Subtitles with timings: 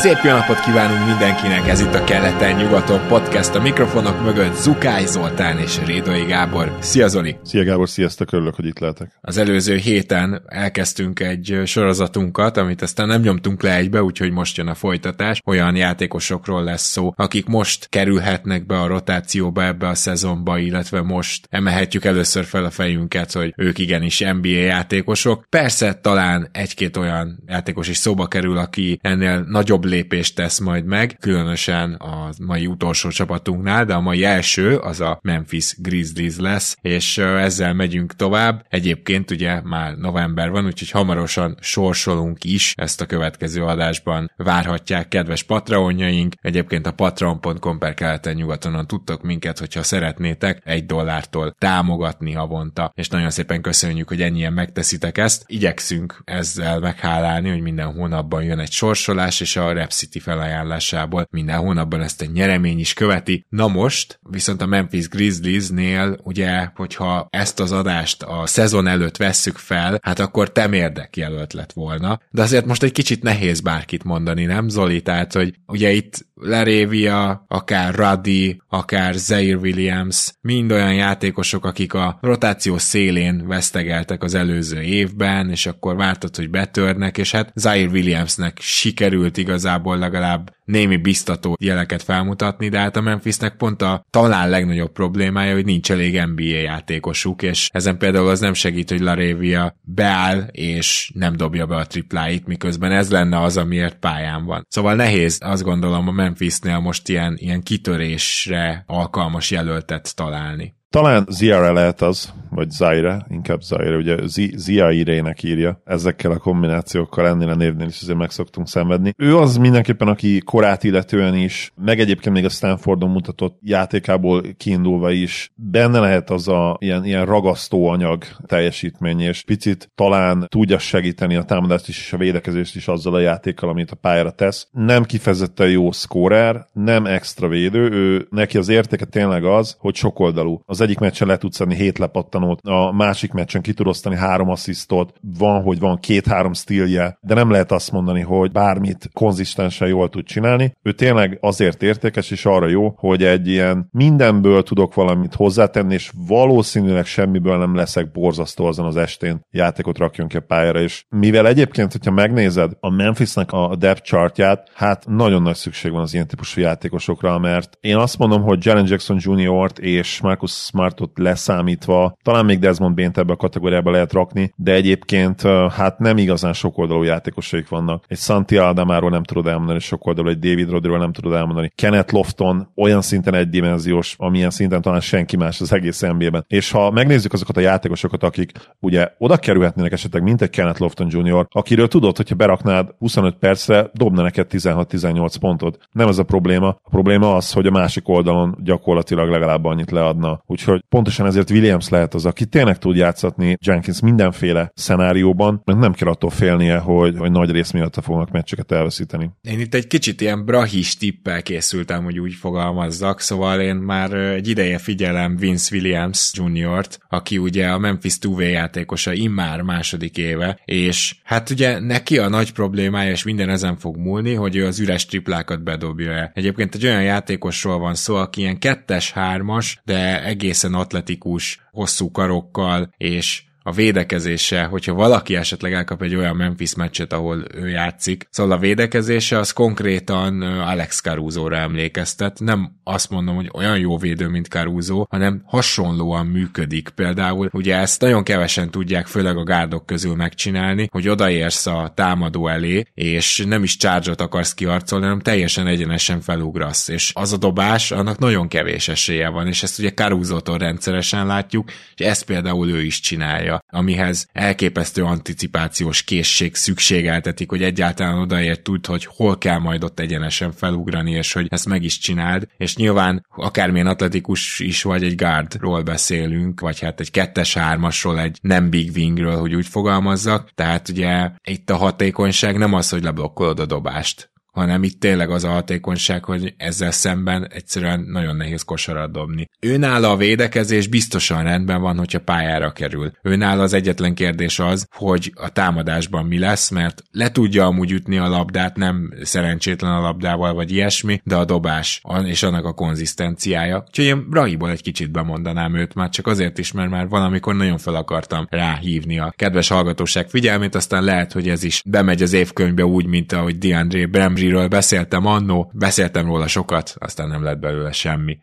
[0.00, 5.58] Szép jó napot kívánunk mindenkinek, ez itt a Keleten-nyugaton podcast, a mikrofonok mögött Zukály Zoltán
[5.58, 6.76] és Rédai Gábor.
[6.78, 7.36] Szia Zoli!
[7.42, 9.18] Szia Gábor, sziasztok, örülök, hogy itt lehetek.
[9.20, 14.66] Az előző héten elkezdtünk egy sorozatunkat, amit aztán nem nyomtunk le egybe, úgyhogy most jön
[14.66, 15.40] a folytatás.
[15.44, 21.46] Olyan játékosokról lesz szó, akik most kerülhetnek be a rotációba ebbe a szezonba, illetve most
[21.50, 25.46] emelhetjük először fel a fejünket, hogy ők igenis NBA játékosok.
[25.48, 31.16] Persze talán egy-két olyan játékos is szóba kerül, aki ennél nagyobb lépést tesz majd meg,
[31.20, 37.18] különösen a mai utolsó csapatunknál, de a mai első az a Memphis Grizzlies lesz, és
[37.18, 38.64] ezzel megyünk tovább.
[38.68, 45.42] Egyébként ugye már november van, úgyhogy hamarosan sorsolunk is, ezt a következő adásban várhatják kedves
[45.42, 46.34] patreonjaink.
[46.40, 53.08] Egyébként a patreon.com per keleten nyugatonon tudtok minket, hogyha szeretnétek egy dollártól támogatni havonta, és
[53.08, 55.44] nagyon szépen köszönjük, hogy ennyien megteszitek ezt.
[55.46, 61.58] Igyekszünk ezzel meghálálni, hogy minden hónapban jön egy sorsolás, és a Rep City felajánlásából minden
[61.58, 63.46] hónapban ezt a nyeremény is követi.
[63.48, 69.56] Na most, viszont a Memphis Grizzliesnél, ugye, hogyha ezt az adást a szezon előtt vesszük
[69.56, 72.20] fel, hát akkor temérdek jelölt lett volna.
[72.30, 75.02] De azért most egy kicsit nehéz bárkit mondani, nem Zoli?
[75.02, 82.18] Tehát, hogy ugye itt Lerévia, akár Ruddy, akár Zaire Williams, mind olyan játékosok, akik a
[82.20, 88.58] rotáció szélén vesztegeltek az előző évben, és akkor vártad, hogy betörnek, és hát Zaire Williamsnek
[88.60, 94.92] sikerült igazából legalább némi biztató jeleket felmutatni, de hát a Memphisnek pont a talán legnagyobb
[94.92, 100.40] problémája, hogy nincs elég NBA játékosuk, és ezen például az nem segít, hogy Larévia beáll,
[100.50, 104.66] és nem dobja be a tripláit, miközben ez lenne az, amiért pályán van.
[104.68, 110.78] Szóval nehéz, azt gondolom, a Memphisnél most ilyen, ilyen kitörésre alkalmas jelöltet találni.
[110.90, 114.16] Talán Ziara lehet az, vagy Zaire, inkább Zaire, ugye
[114.56, 119.14] Ziaire-nek írja, ezekkel a kombinációkkal ennél a névnél is azért meg szoktunk szenvedni.
[119.16, 125.10] Ő az mindenképpen, aki korát illetően is, meg egyébként még a Stanfordon mutatott játékából kiindulva
[125.10, 131.36] is, benne lehet az a ilyen, ilyen ragasztó anyag teljesítmény, és picit talán tudja segíteni
[131.36, 134.68] a támadást is és a védekezést is azzal a játékkal, amit a pályára tesz.
[134.70, 140.62] Nem kifejezetten jó szkórer, nem extra védő, ő neki az értéke tényleg az, hogy sokoldalú.
[140.66, 145.12] Az egyik meccsen le tudsz adni hét lepattanót, a másik meccsen ki tud három asszisztot,
[145.38, 150.24] van, hogy van két-három stílje, de nem lehet azt mondani, hogy bármit konzisztensen jól tud
[150.24, 150.72] csinálni.
[150.82, 156.12] Ő tényleg azért értékes, és arra jó, hogy egy ilyen mindenből tudok valamit hozzátenni, és
[156.26, 161.46] valószínűleg semmiből nem leszek borzasztó azon az estén játékot rakjon ki a pályára, és mivel
[161.46, 166.26] egyébként, hogyha megnézed a Memphisnek a depth chartját, hát nagyon nagy szükség van az ilyen
[166.26, 172.44] típusú játékosokra, mert én azt mondom, hogy Jalen Jackson Jr.-t és Marcus Smartot leszámítva, talán
[172.44, 175.42] még Desmond Bain ebbe a kategóriába lehet rakni, de egyébként
[175.76, 178.04] hát nem igazán sokoldalú játékosaik vannak.
[178.08, 181.72] Egy Santi Aldamáról nem tudod elmondani sokoldalú, egy David Rodriról nem tudod elmondani.
[181.74, 186.44] Kenneth Lofton olyan szinten egydimenziós, amilyen szinten talán senki más az egész NBA-ben.
[186.48, 191.08] És ha megnézzük azokat a játékosokat, akik ugye oda kerülhetnének esetleg, mint egy Kenneth Lofton
[191.10, 195.78] Jr., akiről tudod, hogyha beraknád 25 percre, dobna neked 16-18 pontot.
[195.92, 196.68] Nem ez a probléma.
[196.68, 200.42] A probléma az, hogy a másik oldalon gyakorlatilag legalább annyit leadna.
[200.46, 205.78] Úgyhogy Úgyhogy pontosan ezért Williams lehet az, aki tényleg tud játszatni Jenkins mindenféle szenárióban, mert
[205.78, 209.30] nem kell attól félnie, hogy, hogy nagy rész miatt fognak meccseket elveszíteni.
[209.42, 214.48] Én itt egy kicsit ilyen brahis tippel készültem, hogy úgy fogalmazzak, szóval én már egy
[214.48, 221.16] ideje figyelem Vince Williams Jr.-t, aki ugye a Memphis 2 játékosa immár második éve, és
[221.24, 225.06] hát ugye neki a nagy problémája, és minden ezen fog múlni, hogy ő az üres
[225.06, 226.30] triplákat bedobja el.
[226.34, 232.10] Egyébként egy olyan játékosról van szó, aki ilyen kettes, hármas, de egész egészen atletikus, hosszú
[232.10, 238.26] karokkal, és a védekezése, hogyha valaki esetleg elkap egy olyan Memphis meccset, ahol ő játszik,
[238.30, 242.40] szóval a védekezése az konkrétan Alex Caruso-ra emlékeztet.
[242.40, 246.88] Nem azt mondom, hogy olyan jó védő, mint Caruso, hanem hasonlóan működik.
[246.88, 252.48] Például ugye ezt nagyon kevesen tudják, főleg a gárdok közül megcsinálni, hogy odaérsz a támadó
[252.48, 256.88] elé, és nem is charge akarsz kiarcolni, hanem teljesen egyenesen felugrasz.
[256.88, 261.70] És az a dobás, annak nagyon kevés esélye van, és ezt ugye Caruso-tól rendszeresen látjuk,
[261.96, 268.62] és ezt például ő is csinálja labdája, amihez elképesztő anticipációs készség szükségeltetik, hogy egyáltalán odaért
[268.62, 272.76] tud, hogy hol kell majd ott egyenesen felugrani, és hogy ezt meg is csináld, és
[272.76, 278.90] nyilván akármilyen atletikus is vagy egy guardról beszélünk, vagy hát egy kettes-hármasról, egy nem big
[278.94, 284.30] wingről, hogy úgy fogalmazzak, tehát ugye itt a hatékonyság nem az, hogy leblokkolod a dobást,
[284.60, 289.48] hanem itt tényleg az a hatékonyság, hogy ezzel szemben egyszerűen nagyon nehéz kosarat dobni.
[289.60, 293.12] Őnála a védekezés biztosan rendben van, hogyha pályára kerül.
[293.22, 298.18] Őnála az egyetlen kérdés az, hogy a támadásban mi lesz, mert le tudja amúgy ütni
[298.18, 303.84] a labdát, nem szerencsétlen a labdával, vagy ilyesmi, de a dobás és annak a konzisztenciája.
[303.86, 307.78] Úgyhogy én Brahiból egy kicsit bemondanám őt, már csak azért is, mert már valamikor nagyon
[307.78, 312.84] fel akartam ráhívni a kedves hallgatóság figyelmét, aztán lehet, hogy ez is bemegy az évkönyvbe
[312.84, 317.92] úgy, mint ahogy DeAndre Brem Landryről beszéltem annó, beszéltem róla sokat, aztán nem lett belőle
[317.92, 318.38] semmi.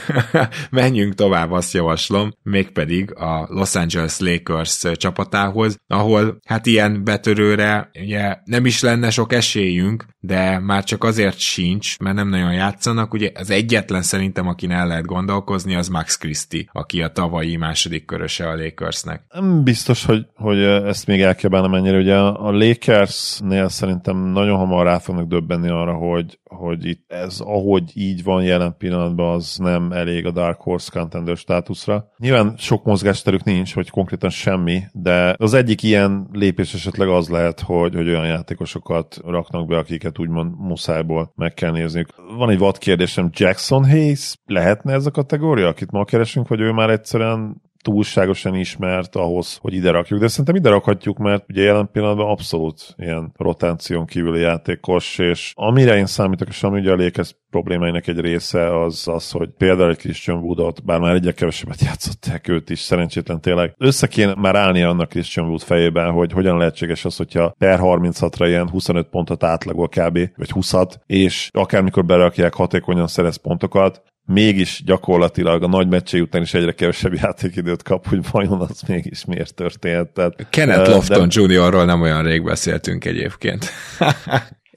[0.70, 8.36] Menjünk tovább, azt javaslom, mégpedig a Los Angeles Lakers csapatához, ahol hát ilyen betörőre ugye
[8.44, 13.12] nem is lenne sok esélyünk, de már csak azért sincs, mert nem nagyon játszanak.
[13.12, 18.04] Ugye az egyetlen szerintem, akin el lehet gondolkozni, az Max Christie, aki a tavalyi második
[18.04, 19.22] köröse a Lakersnek.
[19.62, 21.98] Biztos, hogy, hogy ezt még el kell mennyire.
[21.98, 27.90] Ugye a Lakersnél szerintem nagyon hamar rá fognak döbbenni arra, hogy, hogy itt ez, ahogy
[27.94, 32.10] így van jelen pillanatban, az nem elég a Dark Horse contender státuszra.
[32.18, 37.60] Nyilván sok mozgásterük nincs, hogy konkrétan semmi, de az egyik ilyen lépés esetleg az lehet,
[37.60, 42.08] hogy, hogy olyan játékosokat raknak be, akiket úgymond muszájból meg kell nézniük.
[42.36, 46.72] Van egy vad kérdésem, Jackson Hayes lehetne ez a kategória, akit ma keresünk, vagy ő
[46.72, 51.88] már egyszerűen túlságosan ismert ahhoz, hogy ide rakjuk, de szerintem ide rakhatjuk, mert ugye jelen
[51.92, 57.36] pillanatban abszolút ilyen rotáción kívüli játékos, és amire én számítok, és ami ugye a Lakers
[57.50, 62.48] problémáinak egy része az az, hogy például egy Christian Woodot, bár már egyre kevesebbet játszották
[62.48, 63.74] őt is, szerencsétlen tényleg.
[63.78, 68.44] Össze kéne már állni annak Christian Wood fejében, hogy hogyan lehetséges az, hogyha per 36-ra
[68.46, 70.18] ilyen 25 pontot átlagol kb.
[70.36, 76.54] vagy 20-at, és akármikor berakják, hatékonyan szerez pontokat, mégis gyakorlatilag a nagy meccsé után is
[76.54, 80.08] egyre kevesebb játékidőt kap, hogy vajon az mégis miért történt.
[80.08, 81.40] Tehát, Kenneth Lofton de...
[81.40, 83.70] Jr.-ról nem olyan rég beszéltünk egyébként.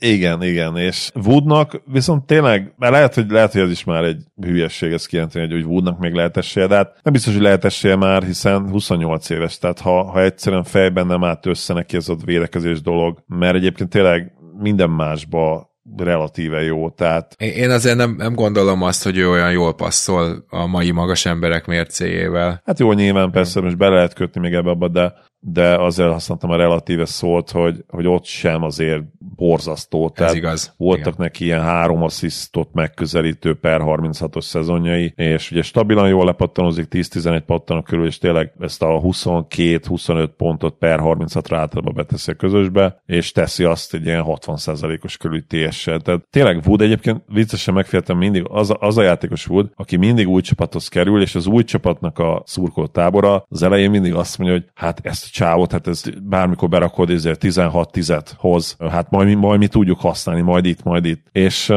[0.06, 4.24] Igen, igen, és Woodnak viszont tényleg, mert lehet, hogy, lehet, hogy ez is már egy
[4.42, 7.96] hülyesség ezt kijelenteni, hogy Woodnak még lehet esélye, de hát nem biztos, hogy lehet esélye
[7.96, 12.16] már, hiszen 28 éves, tehát ha, ha egyszerűen fejben nem állt össze neki ez a
[12.26, 17.36] védekezés dolog, mert egyébként tényleg minden másba relatíve jó, tehát...
[17.38, 21.66] Én azért nem, nem gondolom azt, hogy ő olyan jól passzol a mai magas emberek
[21.66, 22.62] mércéjével.
[22.66, 25.14] Hát jó, nyilván persze, most be lehet kötni még ebbe abba, de
[25.46, 29.04] de azért használtam a relatíve szót, hogy, hogy ott sem azért
[29.36, 30.10] borzasztó.
[30.10, 30.74] Tehát Ez igaz.
[30.78, 31.16] Voltak Igen.
[31.18, 37.84] neki ilyen három asszisztot megközelítő per 36-os szezonjai, és ugye stabilan jól lepattanozik 10-11 pattanok
[37.84, 43.64] körül, és tényleg ezt a 22-25 pontot per 36-ra általában beteszi a közösbe, és teszi
[43.64, 46.00] azt egy ilyen 60%-os körül TS-sel.
[46.00, 50.42] Tehát tényleg Wood egyébként viccesen megféltem mindig, az, az a játékos Wood, aki mindig új
[50.42, 54.66] csapathoz kerül, és az új csapatnak a szurkolt tábora az elején mindig azt mondja, hogy
[54.74, 60.00] hát ezt csávot, hát ez bármikor berakod, ezért 16-10 hoz, hát majd, majd mi tudjuk
[60.00, 61.26] használni, majd itt, majd itt.
[61.32, 61.74] És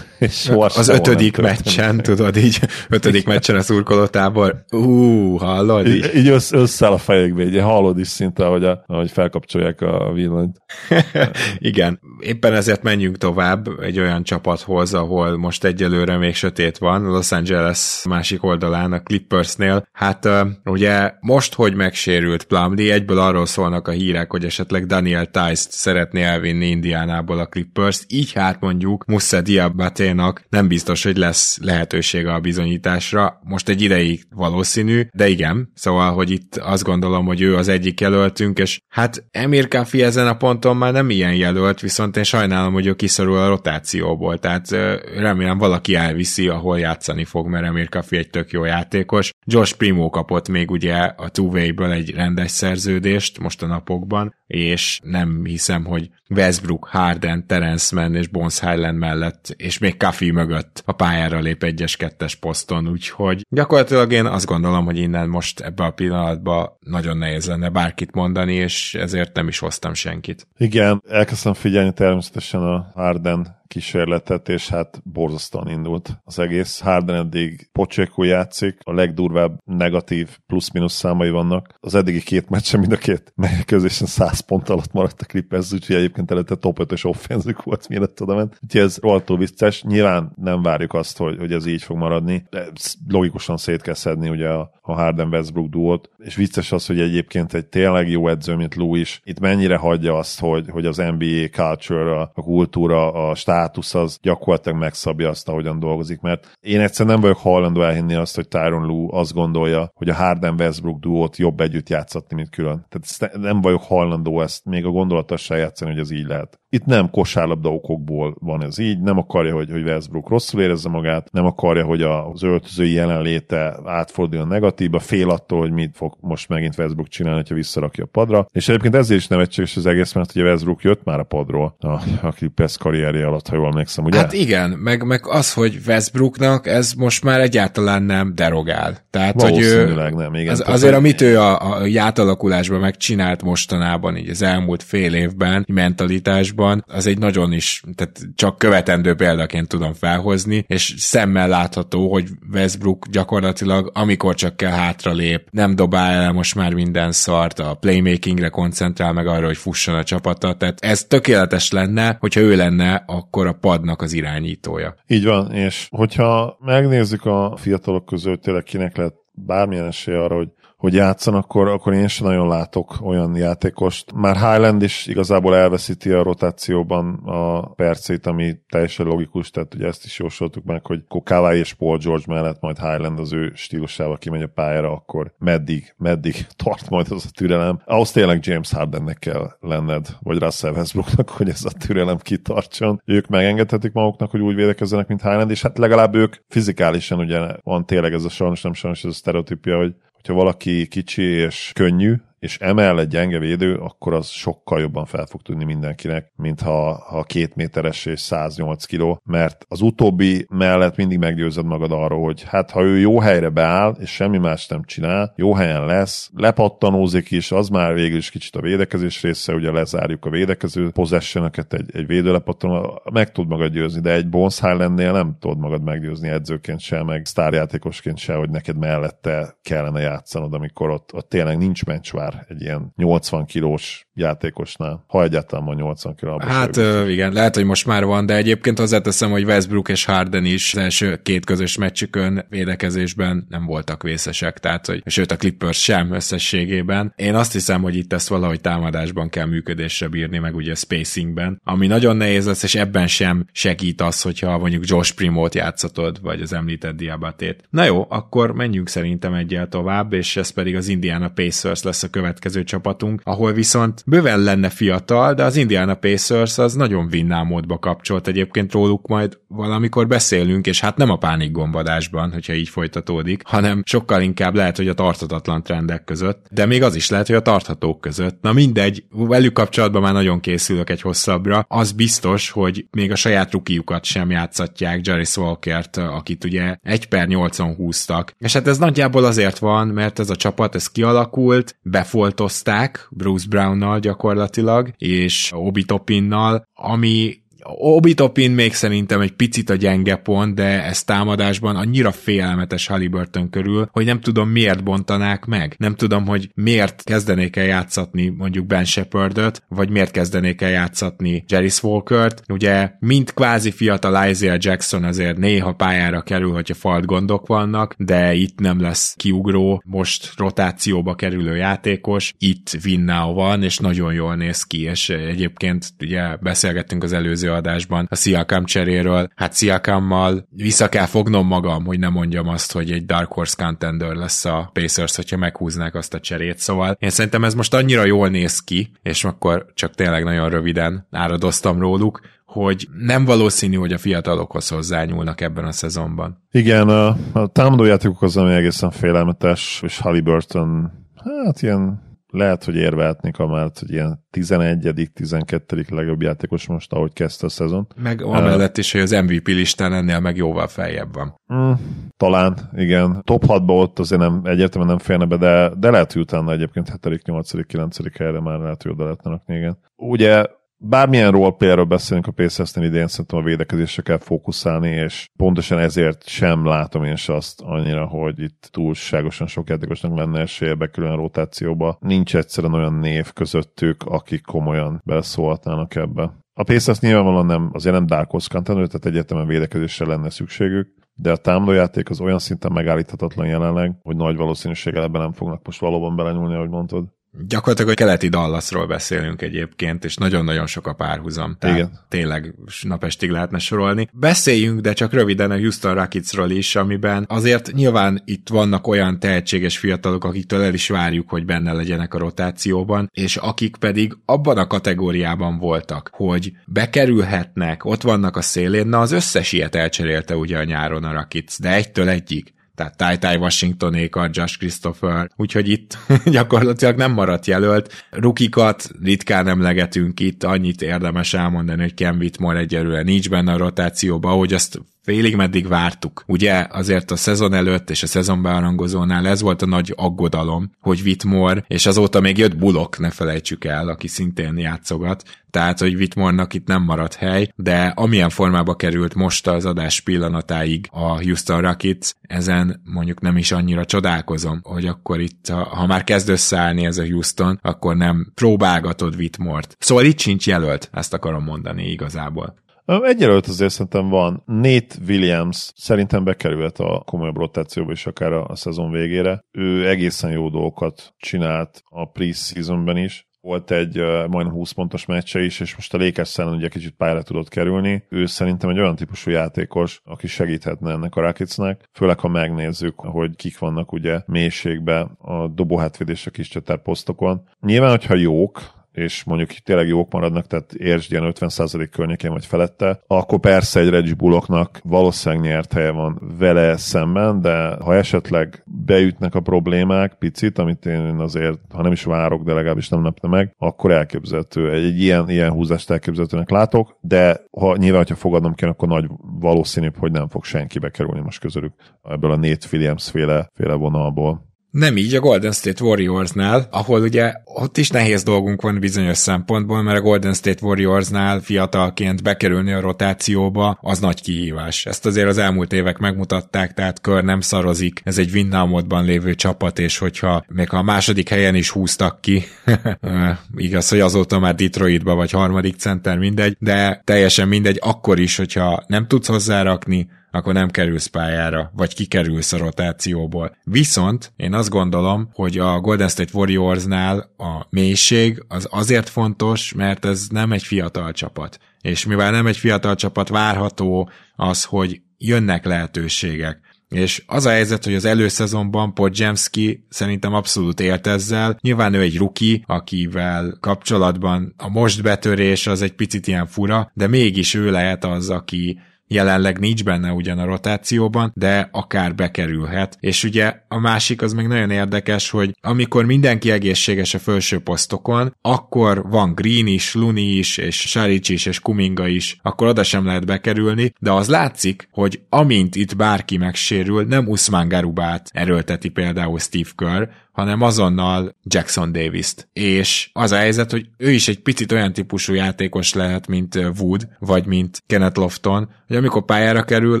[0.18, 5.86] és az ötödik meccsen, tudod, így ötödik meccsen a szurkolótábor, ú, hallod?
[5.86, 10.12] Így, így össz, összeáll a fejekbe, így hallod is szinte, ahogy, a, ahogy felkapcsolják a
[10.12, 10.56] villanyt.
[11.58, 17.32] Igen, éppen ezért menjünk tovább egy olyan csapathoz, ahol most egyelőre még sötét van, Los
[17.32, 19.88] Angeles másik oldalán, a Clippersnél.
[19.92, 20.28] Hát
[20.64, 26.22] ugye most, hogy megsérült Plumlee, egyből arról szólnak a hírek, hogy esetleg Daniel Tice-t szeretné
[26.22, 32.32] elvinni Indiánából a Clippers, így hát mondjuk Musa Diabate Célnak nem biztos, hogy lesz lehetősége
[32.32, 33.40] a bizonyításra.
[33.42, 35.70] Most egy ideig valószínű, de igen.
[35.74, 40.26] Szóval, hogy itt azt gondolom, hogy ő az egyik jelöltünk, és hát Emir Kafi ezen
[40.26, 44.70] a ponton már nem ilyen jelölt, viszont én sajnálom, hogy ő kiszorul a rotációból, tehát
[45.16, 49.30] remélem valaki elviszi, ahol játszani fog, mert Emir Kafi egy tök jó játékos.
[49.46, 55.00] Josh Primo kapott még ugye a two ből egy rendes szerződést most a napokban, és
[55.02, 60.82] nem hiszem, hogy Westbrook, Harden, Terence Mann és Bones Highland mellett, és még Kafi mögött
[60.84, 65.84] a pályára lép egyes kettes poszton, úgyhogy gyakorlatilag én azt gondolom, hogy innen most ebbe
[65.84, 70.46] a pillanatban nagyon nehéz lenne bárkit mondani, és ezért nem is hoztam senkit.
[70.58, 76.80] Igen, elkezdtem figyelni természetesen a Harden kísérletet, és hát borzasztóan indult az egész.
[76.80, 81.74] Harden eddig pocsékú játszik, a legdurvább negatív plusz-minusz számai vannak.
[81.80, 85.96] Az eddigi két meccsen mind a két megközésen 100 pont alatt maradt a Clippers, úgyhogy
[85.96, 88.58] egyébként előtte top 5-ös offenzük volt, mielőtt oda ment.
[88.62, 89.82] Úgyhogy ez rohadtó vicces.
[89.82, 92.46] Nyilván nem várjuk azt, hogy, hogy ez így fog maradni.
[92.50, 92.66] De
[93.08, 97.54] logikusan szét kell szedni ugye a, a Harden Westbrook duót, és vicces az, hogy egyébként
[97.54, 101.48] egy tényleg jó edző, mint Lou is, itt mennyire hagyja azt, hogy, hogy az NBA
[101.52, 103.34] culture, a kultúra, a
[103.66, 108.34] státusz az gyakorlatilag megszabja azt, ahogyan dolgozik, mert én egyszer nem vagyok hajlandó elhinni azt,
[108.34, 112.86] hogy Tyron Lou azt gondolja, hogy a Harden Westbrook duót jobb együtt játszatni, mint külön.
[112.88, 116.60] Tehát nem vagyok hajlandó ezt még a gondolattal se játszani, hogy ez így lehet.
[116.68, 121.32] Itt nem kosárlabda okokból van ez így, nem akarja, hogy, hogy Westbrook rosszul érezze magát,
[121.32, 126.78] nem akarja, hogy az öltözői jelenléte átforduljon negatívba, fél attól, hogy mit fog most megint
[126.78, 128.46] Westbrook csinálni, ha visszarakja a padra.
[128.52, 131.88] És egyébként ezért is nevetséges az egész, mert ugye Westbrook jött már a padról a,
[132.22, 134.18] a Clippers karrierje alatt, ha jól emlékszem, ugye?
[134.18, 139.04] Hát igen, meg, meg az, hogy Westbrooknak ez most már egyáltalán nem derogál.
[139.10, 140.52] Tehát, hogy ő, nem, igen.
[140.52, 146.84] Az, azért, amit ő a, a játalakulásban megcsinált mostanában, így az elmúlt fél évben, mentalitásban,
[146.86, 153.06] az egy nagyon is, tehát csak követendő példaként tudom felhozni, és szemmel látható, hogy Westbrook
[153.10, 158.48] gyakorlatilag amikor csak kell hátra lép, nem dobál el most már minden szart, a playmakingre
[158.48, 163.02] koncentrál meg arra, hogy fusson a csapata, tehát ez tökéletes lenne, hogyha ő lenne
[163.36, 164.94] akkor a padnak az irányítója.
[165.06, 170.48] Így van, és hogyha megnézzük a fiatalok között tényleg kinek lehet bármilyen esély arra, hogy
[170.76, 174.12] hogy játszan, akkor, akkor én sem nagyon látok olyan játékost.
[174.12, 180.04] Már Highland is igazából elveszíti a rotációban a percét, ami teljesen logikus, tehát ugye ezt
[180.04, 184.42] is jósoltuk meg, hogy Kawhi és Paul George mellett majd Highland az ő stílusával kimegy
[184.42, 187.80] a pályára, akkor meddig, meddig tart majd az a türelem.
[187.84, 193.02] Ahhoz tényleg James Hardennek kell lenned, vagy Russell Westbrooknak, hogy ez a türelem kitartson.
[193.04, 197.86] Ők megengedhetik maguknak, hogy úgy védekezzenek, mint Highland, és hát legalább ők fizikálisan ugye van
[197.86, 199.94] tényleg ez a sajnos nem sajnos ez a sztereotípia, hogy
[200.26, 202.14] hogyha valaki kicsi és könnyű,
[202.46, 207.22] és emellett gyenge védő, akkor az sokkal jobban fel fog tudni mindenkinek, mint ha, ha
[207.22, 212.70] két méteres és 108 kiló, mert az utóbbi mellett mindig meggyőzed magad arról, hogy hát
[212.70, 217.52] ha ő jó helyre beáll, és semmi más nem csinál, jó helyen lesz, lepattanózik is,
[217.52, 222.06] az már végül is kicsit a védekezés része, ugye lezárjuk a védekező possession egy, egy
[222.06, 227.02] védőlepattanó, meg tud magad győzni, de egy Bones Highlandnél nem tudod magad meggyőzni edzőként se,
[227.02, 232.62] meg sztárjátékosként se, hogy neked mellette kellene játszanod, amikor ott, ott tényleg nincs mencsvár egy
[232.62, 236.38] ilyen 80 kilós játékosnál, ha egyáltalán van 80 kiló.
[236.40, 240.44] Hát ö, igen, lehet, hogy most már van, de egyébként hozzáteszem, hogy Westbrook és Harden
[240.44, 245.82] is az első két közös meccsükön védekezésben nem voltak vészesek, tehát hogy sőt a Clippers
[245.82, 247.12] sem összességében.
[247.16, 251.86] Én azt hiszem, hogy itt ezt valahogy támadásban kell működésre bírni, meg ugye spacingben, ami
[251.86, 256.52] nagyon nehéz lesz, és ebben sem segít az, hogyha mondjuk Josh Primot játszatod, vagy az
[256.52, 257.62] említett Diabatét.
[257.70, 262.10] Na jó, akkor menjünk szerintem egyel tovább, és ez pedig az Indiana Pacers lesz a
[262.10, 267.78] következő csapatunk, ahol viszont bőven lenne fiatal, de az Indiana Pacers az nagyon vinná módba
[267.78, 268.28] kapcsolt.
[268.28, 274.22] Egyébként róluk majd valamikor beszélünk, és hát nem a pánikgombadásban, hogyha így folytatódik, hanem sokkal
[274.22, 278.00] inkább lehet, hogy a tartatatlan trendek között, de még az is lehet, hogy a tarthatók
[278.00, 278.38] között.
[278.42, 281.64] Na mindegy, velük kapcsolatban már nagyon készülök egy hosszabbra.
[281.68, 287.26] Az biztos, hogy még a saját rukiukat sem játszatják, Jerry Walkert, akit ugye 1 per
[287.26, 288.34] 8 húztak.
[288.38, 293.95] És hát ez nagyjából azért van, mert ez a csapat, ez kialakult, befoltozták Bruce Brownnal
[293.98, 301.04] gyakorlatilag, és Obi Topinnal, ami Obitopin még szerintem egy picit a gyenge pont, de ez
[301.04, 305.74] támadásban annyira félelmetes Halliburton körül, hogy nem tudom miért bontanák meg.
[305.78, 311.44] Nem tudom, hogy miért kezdenék el játszatni mondjuk Ben Shepardot, vagy miért kezdenék el játszatni
[311.48, 312.42] Jerry Walkert.
[312.48, 318.34] Ugye mint kvázi fiatal Isaiah Jackson azért néha pályára kerül, hogyha falt gondok vannak, de
[318.34, 324.62] itt nem lesz kiugró, most rotációba kerülő játékos, itt Winnau van, és nagyon jól néz
[324.62, 329.30] ki, és egyébként ugye beszélgettünk az előző adásban a Siakam cseréről.
[329.34, 334.14] Hát Siakammal vissza kell fognom magam, hogy ne mondjam azt, hogy egy Dark Horse contender
[334.14, 336.58] lesz a Pacers, hogyha meghúznák azt a cserét.
[336.58, 341.06] Szóval én szerintem ez most annyira jól néz ki, és akkor csak tényleg nagyon röviden
[341.10, 346.42] áradoztam róluk, hogy nem valószínű, hogy a fiatalokhoz hozzányúlnak ebben a szezonban.
[346.50, 353.38] Igen, a, a támadójátékok az, ami egészen félelmetes, és Halliburton hát ilyen lehet, hogy érvehetnék
[353.38, 357.86] amellett, hogy ilyen 11 12 legjobb játékos most, ahogy kezdte a szezon.
[357.96, 361.40] Meg amellett is, hogy az MVP listán ennél meg jóval feljebb van.
[361.54, 361.72] Mm,
[362.16, 363.22] talán, igen.
[363.24, 366.98] Top 6-ba ott azért nem, egyértelműen nem félne be, de, de lehet, hogy utána egyébként
[367.02, 368.16] 7., 8., 9.
[368.18, 369.78] helyre már lehet, hogy oda lehetne igen.
[369.96, 370.44] Ugye
[370.78, 376.64] bármilyen roleplayerről beszélünk a Pacersnél idén, szerintem a védekezésre kell fókuszálni, és pontosan ezért sem
[376.64, 381.98] látom én se azt annyira, hogy itt túlságosan sok játékosnak lenne esélye bekülön a rotációba.
[382.00, 386.22] Nincs egyszerűen olyan név közöttük, akik komolyan beleszólhatnának ebbe.
[386.58, 391.32] A Pacers nyilvánvalóan nem, azért nem Dark Horse contender, tehát egyetemen védekezésre lenne szükségük, de
[391.32, 396.16] a támadójáték az olyan szinten megállíthatatlan jelenleg, hogy nagy valószínűséggel ebben nem fognak most valóban
[396.16, 397.04] belenyúlni, ahogy mondtad.
[397.48, 401.56] Gyakorlatilag a keleti Dallasról beszélünk egyébként, és nagyon-nagyon sok a párhuzam.
[401.58, 402.00] Tehát Igen.
[402.08, 404.08] tényleg napestig lehetne sorolni.
[404.12, 409.78] Beszéljünk, de csak röviden a Houston Rocketsról is, amiben azért nyilván itt vannak olyan tehetséges
[409.78, 414.66] fiatalok, akiktől el is várjuk, hogy benne legyenek a rotációban, és akik pedig abban a
[414.66, 420.64] kategóriában voltak, hogy bekerülhetnek, ott vannak a szélén, na az összes ilyet elcserélte ugye a
[420.64, 426.96] nyáron a Rockets, de egytől egyig tehát Ty Ty Washingtonékat, Josh Christopher, úgyhogy itt gyakorlatilag
[426.96, 428.06] nem maradt jelölt.
[428.10, 434.30] Rukikat ritkán emlegetünk itt, annyit érdemes elmondani, hogy Ken Whitmore egyelőre nincs benne a rotációba,
[434.30, 436.24] ahogy azt félig meddig vártuk.
[436.26, 441.00] Ugye azért a szezon előtt és a szezon bearangozónál ez volt a nagy aggodalom, hogy
[441.04, 445.22] Whitmore, és azóta még jött Bullock, ne felejtsük el, aki szintén játszogat,
[445.56, 450.88] tehát, hogy Whitmore-nak itt nem maradt hely, de amilyen formába került most az adás pillanatáig
[450.90, 456.28] a Houston Rockets, ezen mondjuk nem is annyira csodálkozom, hogy akkor itt, ha már kezd
[456.28, 459.76] összeállni ez a Houston, akkor nem próbálgatod Whitmore-t.
[459.78, 462.54] Szóval itt sincs jelölt, ezt akarom mondani igazából.
[462.84, 464.42] Egyelőtt azért szerintem van.
[464.46, 469.44] Nate Williams szerintem bekerült a komolyabb rotációba is akár a, szezon végére.
[469.50, 473.96] Ő egészen jó dolgokat csinált a pre-seasonben is volt egy
[474.28, 478.04] majdnem 20 pontos meccse is, és most a Lakers ugye kicsit pályára tudott kerülni.
[478.08, 483.36] Ő szerintem egy olyan típusú játékos, aki segíthetne ennek a Rocketsnek, főleg ha megnézzük, hogy
[483.36, 487.42] kik vannak ugye mélységbe a dobóhátvédés a kis csatár posztokon.
[487.60, 493.00] Nyilván, hogyha jók, és mondjuk tényleg jók maradnak, tehát értsd ilyen 50% környékén vagy felette,
[493.06, 499.34] akkor persze egy Reggie Bullocknak valószínűleg nyert helye van vele szemben, de ha esetleg beütnek
[499.34, 503.54] a problémák picit, amit én azért, ha nem is várok, de legalábbis nem lepne meg,
[503.58, 504.72] akkor elképzelhető.
[504.72, 509.06] Egy, egy ilyen, ilyen húzást elképzelhetőnek látok, de ha nyilván, hogyha fogadnom kell, akkor nagy
[509.40, 511.72] valószínűbb, hogy nem fog senki bekerülni most közülük
[512.02, 514.54] ebből a Nate Williams féle, féle vonalból.
[514.70, 519.82] Nem így a Golden State Warriorsnál, ahol ugye ott is nehéz dolgunk van bizonyos szempontból,
[519.82, 524.86] mert a Golden State Warriorsnál fiatalként bekerülni a rotációba, az nagy kihívás.
[524.86, 529.78] Ezt azért az elmúlt évek megmutatták, tehát kör nem szarozik, ez egy winnámodban lévő csapat,
[529.78, 532.44] és hogyha még a második helyen is húztak ki,
[533.56, 538.84] igaz, hogy azóta már Detroitba vagy harmadik center mindegy, de teljesen mindegy, akkor is, hogyha
[538.86, 543.56] nem tudsz hozzárakni, akkor nem kerülsz pályára, vagy kikerülsz a rotációból.
[543.64, 550.04] Viszont én azt gondolom, hogy a Golden State Warriorsnál a mélység az azért fontos, mert
[550.04, 551.58] ez nem egy fiatal csapat.
[551.80, 556.60] És mivel nem egy fiatal csapat, várható az, hogy jönnek lehetőségek.
[556.88, 561.58] És az a helyzet, hogy az előszezonban Podzsemski szerintem abszolút élt ezzel.
[561.60, 567.06] Nyilván ő egy ruki, akivel kapcsolatban a most betörés az egy picit ilyen fura, de
[567.06, 572.96] mégis ő lehet az, aki jelenleg nincs benne ugyan a rotációban, de akár bekerülhet.
[573.00, 578.36] És ugye a másik az meg nagyon érdekes, hogy amikor mindenki egészséges a felső posztokon,
[578.40, 583.04] akkor van Green is, Luni is, és Saric is, és Kuminga is, akkor oda sem
[583.04, 589.38] lehet bekerülni, de az látszik, hogy amint itt bárki megsérül, nem Usman Garubát erőlteti például
[589.38, 592.48] Steve Kerr, hanem azonnal Jackson Davis-t.
[592.52, 597.08] És az a helyzet, hogy ő is egy picit olyan típusú játékos lehet, mint Wood,
[597.18, 600.00] vagy mint Kenneth Lofton, hogy amikor pályára kerül,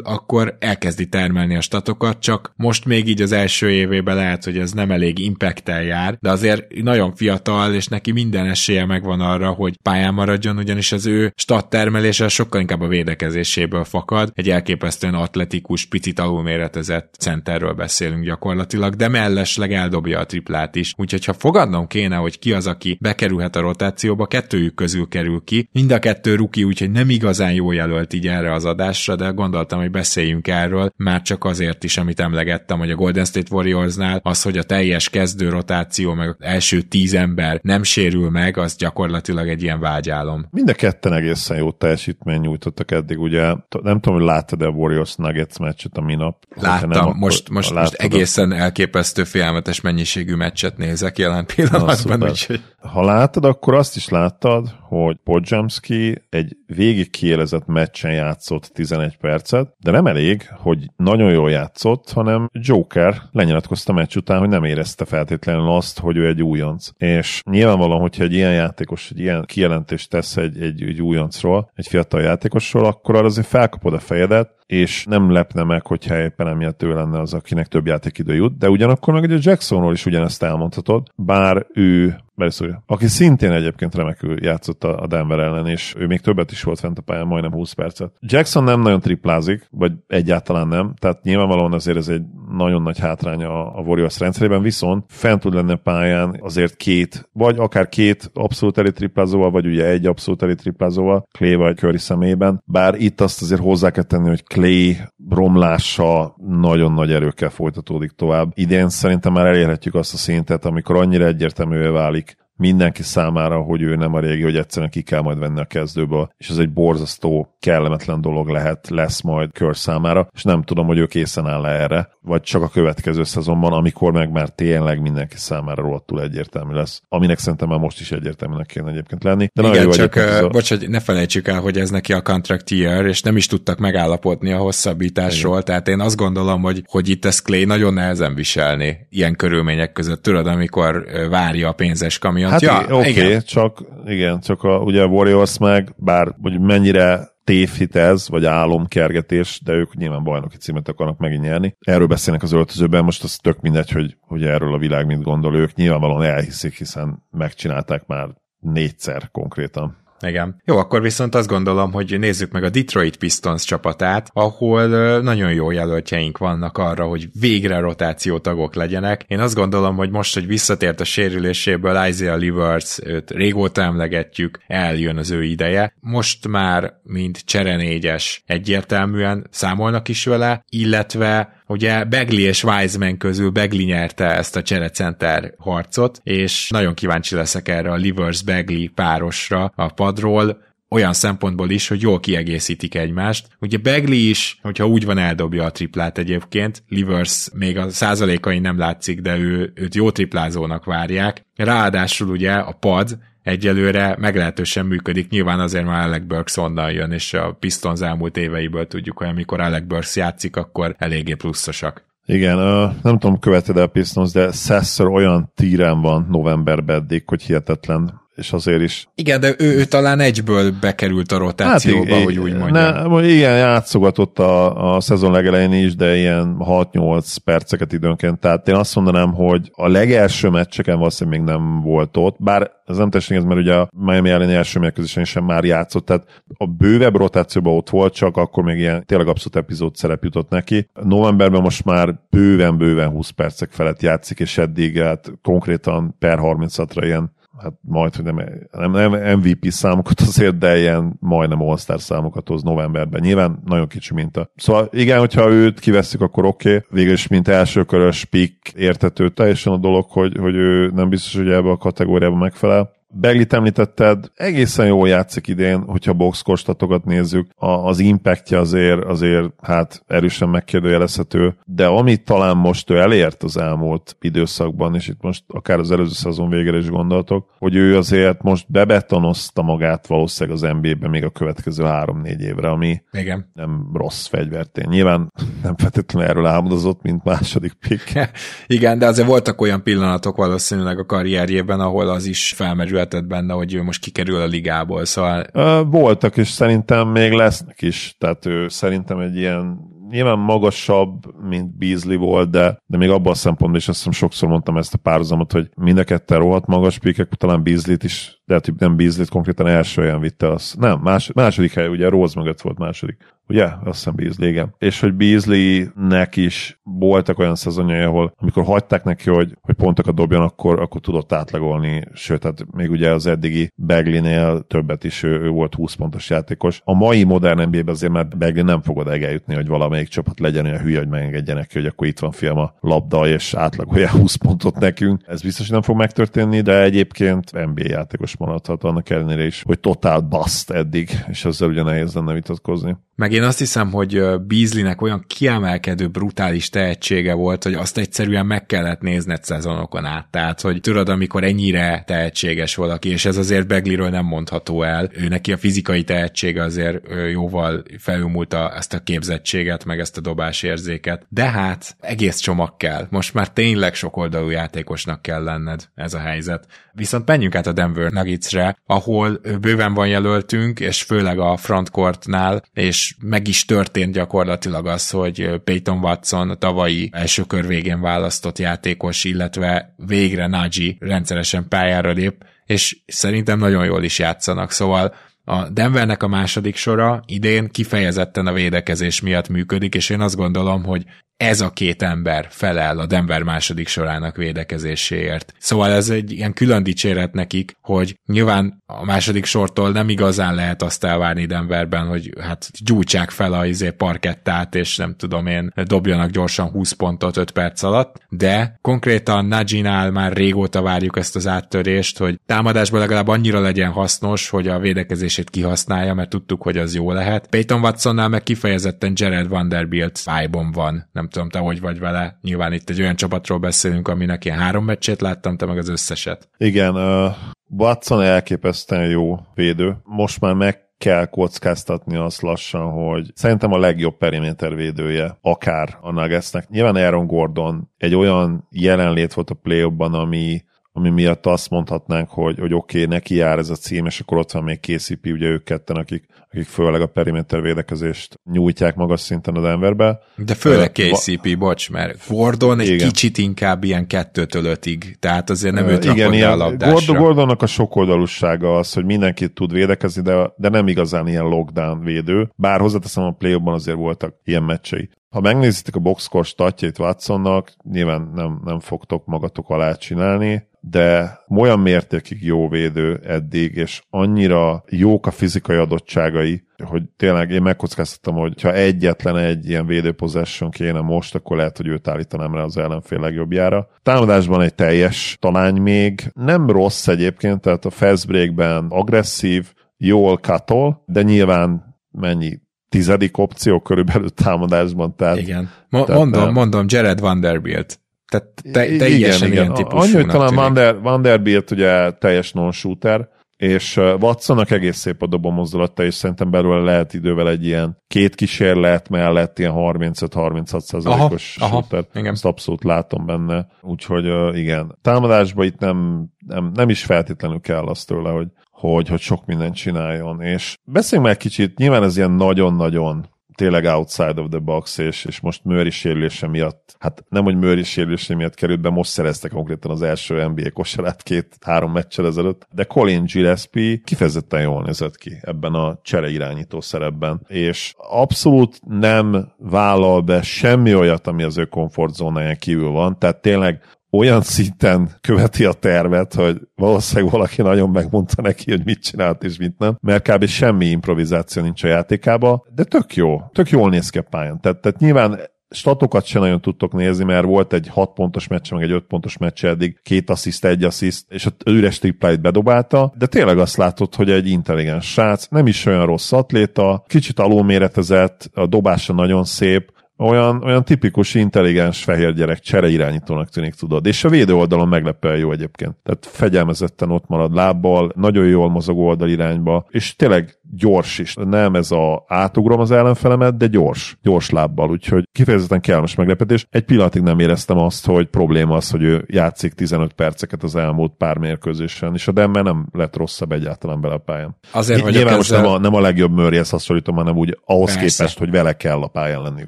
[0.04, 4.72] akkor elkezdi termelni a statokat, csak most még így az első évében lehet, hogy ez
[4.72, 9.76] nem elég impactel jár, de azért nagyon fiatal, és neki minden esélye megvan arra, hogy
[9.82, 14.30] pályán maradjon, ugyanis az ő stat termelése sokkal inkább a védekezéséből fakad.
[14.34, 20.94] Egy elképesztően atletikus, picit alulméretezett centerről beszélünk gyakorlatilag, de mellesleg eldobja triplát is.
[20.96, 25.68] Úgyhogy ha fogadnom kéne, hogy ki az, aki bekerülhet a rotációba, kettőjük közül kerül ki.
[25.72, 29.80] Mind a kettő ruki, úgyhogy nem igazán jó jelölt így erre az adásra, de gondoltam,
[29.80, 34.42] hogy beszéljünk erről, már csak azért is, amit emlegettem, hogy a Golden State Warriorsnál az,
[34.42, 39.48] hogy a teljes kezdő rotáció, meg az első tíz ember nem sérül meg, az gyakorlatilag
[39.48, 40.46] egy ilyen vágyálom.
[40.50, 45.14] Mind a ketten egészen jó teljesítmény nyújtottak eddig, ugye nem tudom, hogy láttad a Warriors
[45.14, 46.44] Nuggets meccset a minap.
[46.54, 52.18] Láttam, nem, most, most, most egészen elképesztő félelmetes mennyiség minőségű meccset nézek jelen pillanatban.
[52.18, 52.62] Na, úgyhogy...
[52.78, 59.74] Ha látod, akkor azt is láttad, hogy Podzsamski egy végig kiélezett meccsen játszott 11 percet,
[59.78, 65.04] de nem elég, hogy nagyon jól játszott, hanem Joker lenyilatkozta meccs után, hogy nem érezte
[65.04, 66.88] feltétlenül azt, hogy ő egy újonc.
[66.96, 71.86] És nyilvánvalóan, hogyha egy ilyen játékos egy ilyen kijelentést tesz egy, egy, egy újoncról, egy
[71.86, 76.94] fiatal játékosról, akkor azért felkapod a fejedet, és nem lepne meg, hogyha éppen emiatt ő
[76.94, 81.66] lenne az, akinek több játékidő jut, de ugyanakkor meg ugye Jacksonról is ugyanezt elmondhatod, bár
[81.74, 82.82] ő Beleszúrja.
[82.86, 86.98] Aki szintén egyébként remekül játszott a Denver ellen, és ő még többet is volt fent
[86.98, 88.12] a pályán, majdnem 20 percet.
[88.20, 92.22] Jackson nem nagyon triplázik, vagy egyáltalán nem, tehát nyilvánvalóan azért ez egy
[92.56, 97.58] nagyon nagy hátránya a Warriors rendszerében, viszont fent tud lenni a pályán azért két, vagy
[97.58, 102.62] akár két abszolút elit triplázóval, vagy ugye egy abszolút elit triplázóval, Clay vagy Curry személyében,
[102.64, 104.96] bár itt azt azért hozzá kell tenni, hogy Clay
[105.30, 108.50] romlása nagyon nagy erőkkel folytatódik tovább.
[108.54, 113.96] Idén szerintem már elérhetjük azt a szintet, amikor annyira egyértelművé válik, mindenki számára, hogy ő
[113.96, 117.56] nem a régi, hogy egyszerűen ki kell majd venni a kezdőből, és ez egy borzasztó,
[117.60, 122.08] kellemetlen dolog lehet, lesz majd kör számára, és nem tudom, hogy ő készen áll erre,
[122.20, 127.02] vagy csak a következő szezonban, amikor meg már tényleg mindenki számára rohadtul egyértelmű lesz.
[127.08, 129.48] Aminek szerintem már most is egyértelműnek kéne egyébként lenni.
[129.54, 130.48] De Igen, csak a...
[130.48, 133.78] bocs, hogy ne felejtsük el, hogy ez neki a contract year, és nem is tudtak
[133.78, 135.64] megállapodni a hosszabbításról, Igen.
[135.64, 140.22] tehát én azt gondolom, hogy, hogy itt ezt Clay nagyon nehezen viselni ilyen körülmények között.
[140.22, 142.18] Tudod, amikor várja a pénzes
[142.50, 142.74] kamiont.
[142.74, 147.34] Hát ja, oké, okay, csak igen, csak a, ugye a Warriors meg, bár hogy mennyire
[147.44, 151.76] tévhit ez, vagy álomkergetés, de ők nyilván bajnoki címet akarnak megint nyerni.
[151.80, 155.56] Erről beszélnek az öltözőben, most az tök mindegy, hogy, hogy erről a világ mit gondol
[155.56, 155.74] ők.
[155.74, 158.28] Nyilvánvalóan elhiszik, hiszen megcsinálták már
[158.60, 159.96] négyszer konkrétan.
[160.20, 160.62] Igen.
[160.64, 164.86] Jó, akkor viszont azt gondolom, hogy nézzük meg a Detroit Pistons csapatát, ahol
[165.20, 169.24] nagyon jó jelöltjeink vannak arra, hogy végre rotációtagok legyenek.
[169.28, 175.16] Én azt gondolom, hogy most, hogy visszatért a sérüléséből Isaiah Livers, őt régóta emlegetjük, eljön
[175.16, 175.94] az ő ideje.
[176.00, 183.84] Most már, mint cserenégyes, egyértelműen számolnak is vele, illetve Ugye Begli és Wiseman közül Begli
[183.84, 190.64] nyerte ezt a cserecenter harcot, és nagyon kíváncsi leszek erre a Livers-Begli párosra a padról,
[190.88, 193.48] olyan szempontból is, hogy jól kiegészítik egymást.
[193.60, 198.78] Ugye Begli is, hogyha úgy van, eldobja a triplát egyébként, Livers még a százalékai nem
[198.78, 201.42] látszik, de ő, őt jó triplázónak várják.
[201.56, 205.30] Ráadásul ugye a pad egyelőre meglehetősen működik.
[205.30, 209.60] Nyilván azért már Alec Burks onnan jön, és a Pistons elmúlt éveiből tudjuk, hogy amikor
[209.60, 212.04] Alec Burks játszik, akkor eléggé pluszosak.
[212.24, 212.56] Igen,
[213.02, 218.52] nem tudom, követed a Pistons, de Sessor olyan tíren van novemberben eddig, hogy hihetetlen és
[218.52, 219.08] azért is.
[219.14, 223.10] Igen, de ő, ő talán egyből bekerült a rotációba, hát, hogy úgy mondjam.
[223.12, 228.74] Ne, igen, játszogatott a, a szezon legelején is, de ilyen 6-8 perceket időnként, tehát én
[228.74, 233.36] azt mondanám, hogy a legelső meccseken valószínűleg még nem volt ott, bár ez nem tessék,
[233.36, 237.76] ez mert ugye a Miami elleni első mérkőzésen sem már játszott, tehát a bővebb rotációban
[237.76, 240.88] ott volt, csak akkor még ilyen tényleg abszolút epizód szerep jutott neki.
[241.02, 247.34] Novemberben most már bőven-bőven 20 percek felett játszik, és eddig hát konkrétan per 36-ra ilyen
[247.62, 248.38] hát majd, hogy nem,
[248.70, 253.20] nem, nem MVP számokat azért, de ilyen majdnem All-Star számokat hoz novemberben.
[253.20, 254.50] Nyilván nagyon kicsi minta.
[254.56, 256.74] Szóval igen, hogyha őt kiveszik, akkor oké.
[256.74, 256.88] Okay.
[256.90, 261.48] Végül is, mint elsőkörös pick értető teljesen a dolog, hogy, hogy ő nem biztos, hogy
[261.48, 262.94] ebbe a kategóriába megfelel.
[263.18, 267.50] Beglit említetted, egészen jól játszik idén, hogyha boxkostatokat nézzük.
[267.54, 273.56] A, az impactja azért, azért hát erősen megkérdőjelezhető, de amit talán most ő elért az
[273.56, 278.42] elmúlt időszakban, és itt most akár az előző szezon végére is gondoltok, hogy ő azért
[278.42, 283.50] most bebetonozta magát valószínűleg az NBA-ben még a következő három-négy évre, ami Igen.
[283.54, 284.88] nem rossz fegyvertény.
[284.88, 288.30] Nyilván nem feltétlenül erről álmodozott, mint második pick.
[288.66, 293.52] Igen, de azért voltak olyan pillanatok valószínűleg a karrierjében, ahol az is felmerült született benne,
[293.52, 295.44] hogy ő most kikerül a ligából, szóval...
[295.84, 299.78] Voltak, és szerintem még lesznek is, tehát ő szerintem egy ilyen
[300.10, 304.48] nyilván magasabb, mint Beasley volt, de, de még abban a szempontból is azt hiszem sokszor
[304.48, 308.54] mondtam ezt a párhuzamot, hogy mind a ketten rohadt magas pikek, talán Beasley-t is, de
[308.54, 310.74] hát nem Beasley-t konkrétan első olyan vitte az.
[310.78, 313.16] Nem, más, második hely, ugye Rose mögött volt második.
[313.48, 313.64] Ugye?
[313.64, 314.74] Azt hiszem Beasley, igen.
[314.78, 320.42] És hogy Beasley-nek is voltak olyan szezonjai, ahol amikor hagyták neki, hogy, hogy pontokat dobjon,
[320.42, 325.48] akkor, akkor tudott átlagolni, sőt, hát még ugye az eddigi Bagley-nél többet is ő, ő
[325.48, 326.80] volt 20 pontos játékos.
[326.84, 330.80] A mai modern NBA-ben azért már Bagley nem fogod eljutni, hogy valamelyik csapat legyen olyan
[330.80, 334.78] hülye, hogy megengedje neki, hogy akkor itt van fiam a labda, és átlagolja 20 pontot
[334.78, 335.22] nekünk.
[335.26, 339.62] Ez biztos, hogy nem fog megtörténni, de egyébként NBA játékos pályás maradhat annak ellenére is,
[339.66, 342.96] hogy totál bust eddig, és ezzel ugye nehéz lenne vitatkozni.
[343.14, 348.66] Meg én azt hiszem, hogy Beasleynek olyan kiemelkedő, brutális tehetsége volt, hogy azt egyszerűen meg
[348.66, 350.30] kellett nézned szezonokon át.
[350.30, 355.10] Tehát, hogy tudod, amikor ennyire tehetséges valaki, és ez azért Begliről nem mondható el.
[355.12, 361.26] Ő neki a fizikai tehetsége azért jóval felülmúlta ezt a képzettséget, meg ezt a dobásérzéket.
[361.28, 363.06] De hát egész csomag kell.
[363.10, 366.66] Most már tényleg sokoldalú játékosnak kell lenned ez a helyzet.
[366.92, 373.14] Viszont menjünk át a Denver Nuggetsre, ahol bőven van jelöltünk, és főleg a frontcourtnál, és
[373.20, 379.24] meg is történt gyakorlatilag az, hogy Peyton Watson a tavalyi első kör végén választott játékos,
[379.24, 386.22] illetve végre Nagy rendszeresen pályára lép, és szerintem nagyon jól is játszanak, szóval a Denvernek
[386.22, 391.04] a második sora idén kifejezetten a védekezés miatt működik, és én azt gondolom, hogy
[391.36, 395.54] ez a két ember felel a Denver második sorának védekezéséért.
[395.58, 400.82] Szóval ez egy ilyen külön dicséret nekik, hogy nyilván a második sortól nem igazán lehet
[400.82, 406.30] azt elvárni Denverben, hogy hát gyújtsák fel a izé parkettát, és nem tudom én, dobjanak
[406.30, 412.18] gyorsan 20 pontot 5 perc alatt, de konkrétan Najinál már régóta várjuk ezt az áttörést,
[412.18, 417.12] hogy támadásban legalább annyira legyen hasznos, hogy a védekezését kihasználja, mert tudtuk, hogy az jó
[417.12, 417.46] lehet.
[417.46, 422.38] Peyton Watsonnál meg kifejezetten Jared Vanderbilt fájban van, nem nem tudom, te hogy vagy vele.
[422.42, 426.48] Nyilván itt egy olyan csapatról beszélünk, aminek ilyen három meccsét láttam, te meg az összeset.
[426.56, 427.34] Igen, uh,
[427.68, 429.96] Watson elképesztően jó védő.
[430.04, 436.12] Most már meg kell kockáztatni azt lassan, hogy szerintem a legjobb periméter védője akár a
[436.12, 436.68] Nuggetsnek.
[436.68, 440.64] Nyilván Aaron Gordon egy olyan jelenlét volt a play ami
[440.96, 444.38] ami miatt azt mondhatnánk, hogy, hogy oké, okay, neki jár ez a cím, és akkor
[444.38, 449.20] ott van még KCP, ugye ők ketten, akik, akik főleg a periméter védekezést nyújtják magas
[449.20, 450.18] szinten a Denverbe.
[450.36, 453.08] De főleg KCP, uh, bocs, mert Gordon egy igen.
[453.08, 457.66] kicsit inkább ilyen kettőtől ötig, tehát azért nem őt igen, ilyen, a Gordon, Gordonnak a
[457.66, 463.24] sokoldalúsága az, hogy mindenkit tud védekezni, de, de nem igazán ilyen lockdown védő, bár hozzáteszem
[463.24, 465.08] a play azért voltak ilyen meccsei.
[465.28, 471.80] Ha megnézitek a boxscore statjait Watsonnak, nyilván nem, nem fogtok magatok alá csinálni, de olyan
[471.80, 476.45] mértékig jó védő eddig, és annyira jók a fizikai adottságai,
[476.84, 481.76] hogy tényleg én megkockáztattam, hogy ha egyetlen egy ilyen védő possession kéne most, akkor lehet,
[481.76, 483.88] hogy őt állítanám rá az ellenfél legjobbjára.
[484.02, 491.02] Támadásban egy teljes talány még, nem rossz egyébként, tehát a fast breakben agresszív, jól katol,
[491.06, 495.16] de nyilván mennyi tizedik opció körülbelül támadásban.
[495.16, 495.70] Tehát, Igen.
[495.88, 496.52] Ma- tehát mondom, nem.
[496.52, 498.00] mondom, Jared Vanderbilt.
[498.28, 499.96] Tehát te, teljesen igen, ilyen típusú.
[499.96, 506.14] Annyi, hogy talán Vander, Vanderbilt ugye teljes non-shooter, és Watsonnak egész szép a dobomozdulata, és
[506.14, 512.04] szerintem belőle lehet idővel egy ilyen két kísérlet mellett ilyen 35-36 százalékos shooter.
[512.14, 512.32] Igen.
[512.32, 513.66] Ezt abszolút látom benne.
[513.80, 519.20] Úgyhogy igen, támadásban itt nem, nem, nem is feltétlenül kell azt tőle, hogy, hogy, hogy
[519.20, 520.40] sok mindent csináljon.
[520.40, 525.40] És beszéljünk meg kicsit, nyilván ez ilyen nagyon-nagyon tényleg outside of the box, és, és
[525.40, 529.90] most Murray sérülése miatt, hát nem, hogy Murray sérülése miatt került be, most szerezte konkrétan
[529.90, 535.74] az első NBA kosarát két-három meccsel ezelőtt, de Colin Gillespie kifejezetten jól nézett ki ebben
[535.74, 542.58] a csere irányító szerepben, és abszolút nem vállal be semmi olyat, ami az ő komfortzónáján
[542.58, 543.80] kívül van, tehát tényleg
[544.16, 549.56] olyan szinten követi a tervet, hogy valószínűleg valaki nagyon megmondta neki, hogy mit csinált és
[549.58, 550.46] mit nem, mert kb.
[550.46, 554.60] semmi improvizáció nincs a játékába, de tök jó, tök jól néz ki a pályán.
[554.60, 558.82] Tehát, tehát nyilván statokat sem nagyon tudtok nézni, mert volt egy 6 pontos meccs, meg
[558.82, 563.26] egy 5 pontos meccs eddig, két assziszt, egy assziszt, és az üres tripláit bedobálta, de
[563.26, 568.66] tényleg azt látod, hogy egy intelligens srác, nem is olyan rossz atléta, kicsit alulméretezett, a
[568.66, 574.06] dobása nagyon szép, olyan, olyan tipikus, intelligens fehér gyerek csere irányítónak tűnik, tudod.
[574.06, 575.96] És a védő oldalon meglepően jó egyébként.
[576.02, 581.34] Tehát fegyelmezetten ott marad lábbal, nagyon jól mozog oldal irányba, és tényleg gyors is.
[581.34, 586.66] Nem ez a átugrom az ellenfelemet, de gyors, gyors lábbal, úgyhogy kifejezetten kellemes meglepetés.
[586.70, 591.12] Egy pillanatig nem éreztem azt, hogy probléma az, hogy ő játszik 15 perceket az elmúlt
[591.18, 594.56] pár mérkőzésen, és a Denver nem lett rosszabb egyáltalán bele a pályán.
[594.70, 595.62] Azért, hogy Nyilván most ezzel...
[595.62, 598.16] nem a, nem a legjobb Murrayhez hasonlítom, hanem úgy ahhoz Persze.
[598.16, 599.64] képest, hogy vele kell a pályán lenni.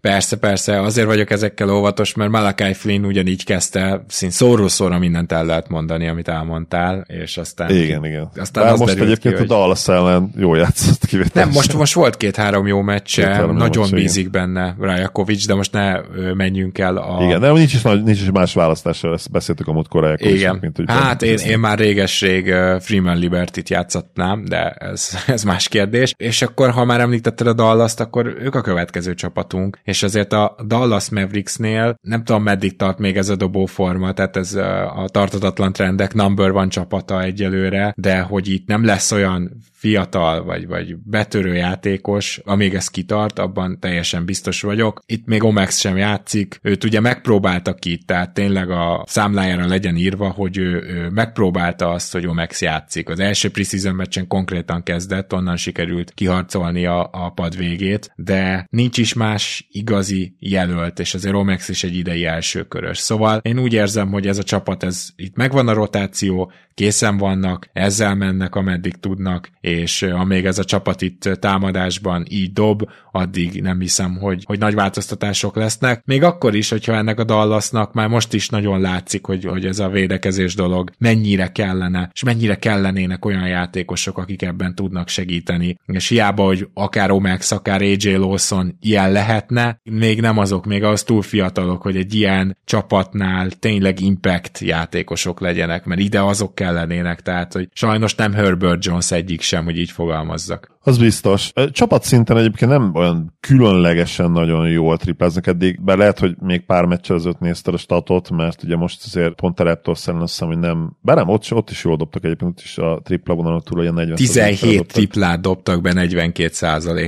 [0.00, 5.32] Persze, persze, azért vagyok ezekkel óvatos, mert Malakai Flynn ugyanígy kezdte, szint szóról szóra mindent
[5.32, 7.70] el lehet mondani, amit elmondtál, és aztán...
[7.70, 8.30] Igen, igen.
[8.36, 11.48] Aztán Bár most egyébként ki, a Dallas ellen jó játszott kivételesen.
[11.48, 15.54] Nem, most, most volt két-három jó meccse, Két-három jó nagyon meccse, bízik benne Rajakovics, de
[15.54, 16.00] most ne
[16.34, 17.24] menjünk el a...
[17.24, 20.58] Igen, de nincs is, nagy- nincs is más választása, ezt beszéltük a múltkor Rajakovicsnak, Igen.
[20.60, 26.14] mint hogy hát én, én már réges-rég Freeman Liberty-t játszatnám, de ez, ez más kérdés.
[26.16, 30.56] És akkor, ha már említetted a Dallas-t, akkor ők a következő csapatunk, és azért a
[30.66, 36.14] Dallas Mavericksnél nem tudom, meddig tart még ez a dobóforma, tehát ez a tartatatlan trendek
[36.14, 39.50] number van csapata egyelőre, de hogy itt nem lesz olyan
[39.82, 45.02] fiatal vagy, vagy betörő játékos, amíg ez kitart, abban teljesen biztos vagyok.
[45.06, 50.28] Itt még Omex sem játszik, őt ugye megpróbáltak itt, tehát tényleg a számlájára legyen írva,
[50.28, 53.08] hogy ő, ő megpróbálta azt, hogy Omex játszik.
[53.08, 58.98] Az első preseason meccsen konkrétan kezdett, onnan sikerült kiharcolni a, a pad végét, de nincs
[58.98, 62.98] is más igazi jelölt, és azért Omex is egy idei elsőkörös.
[62.98, 67.68] Szóval én úgy érzem, hogy ez a csapat, ez itt megvan a rotáció, készen vannak,
[67.72, 72.82] ezzel mennek, ameddig tudnak, és eh, amíg ez a csapat itt támadásban így dob,
[73.12, 76.02] addig nem hiszem, hogy, hogy nagy változtatások lesznek.
[76.04, 79.78] Még akkor is, hogyha ennek a Dallasnak már most is nagyon látszik, hogy, hogy ez
[79.78, 85.78] a védekezés dolog mennyire kellene, és mennyire kellenének olyan játékosok, akik ebben tudnak segíteni.
[85.86, 91.02] És hiába, hogy akár Omex, akár AJ Lawson ilyen lehetne, még nem azok, még az
[91.02, 97.52] túl fiatalok, hogy egy ilyen csapatnál tényleg impact játékosok legyenek, mert ide azok kellenének, tehát
[97.52, 100.70] hogy sajnos nem Herbert Jones egyik sem, hogy így fogalmazzak.
[100.84, 101.50] Az biztos.
[101.54, 106.84] Ö, Csapatszinten egyébként nem olyan különlegesen nagyon jól tripláznak eddig, bár lehet, hogy még pár
[106.84, 110.48] meccsel ezelőtt nézted a statot, mert ugye most azért pont a Raptors ellen azt hiszem,
[110.48, 113.62] hogy nem, bár nem, ott, ott is jól dobtak egyébként, ott is a tripla vonalon
[113.62, 116.48] túl olyan 40 17 triplát dobtak be 42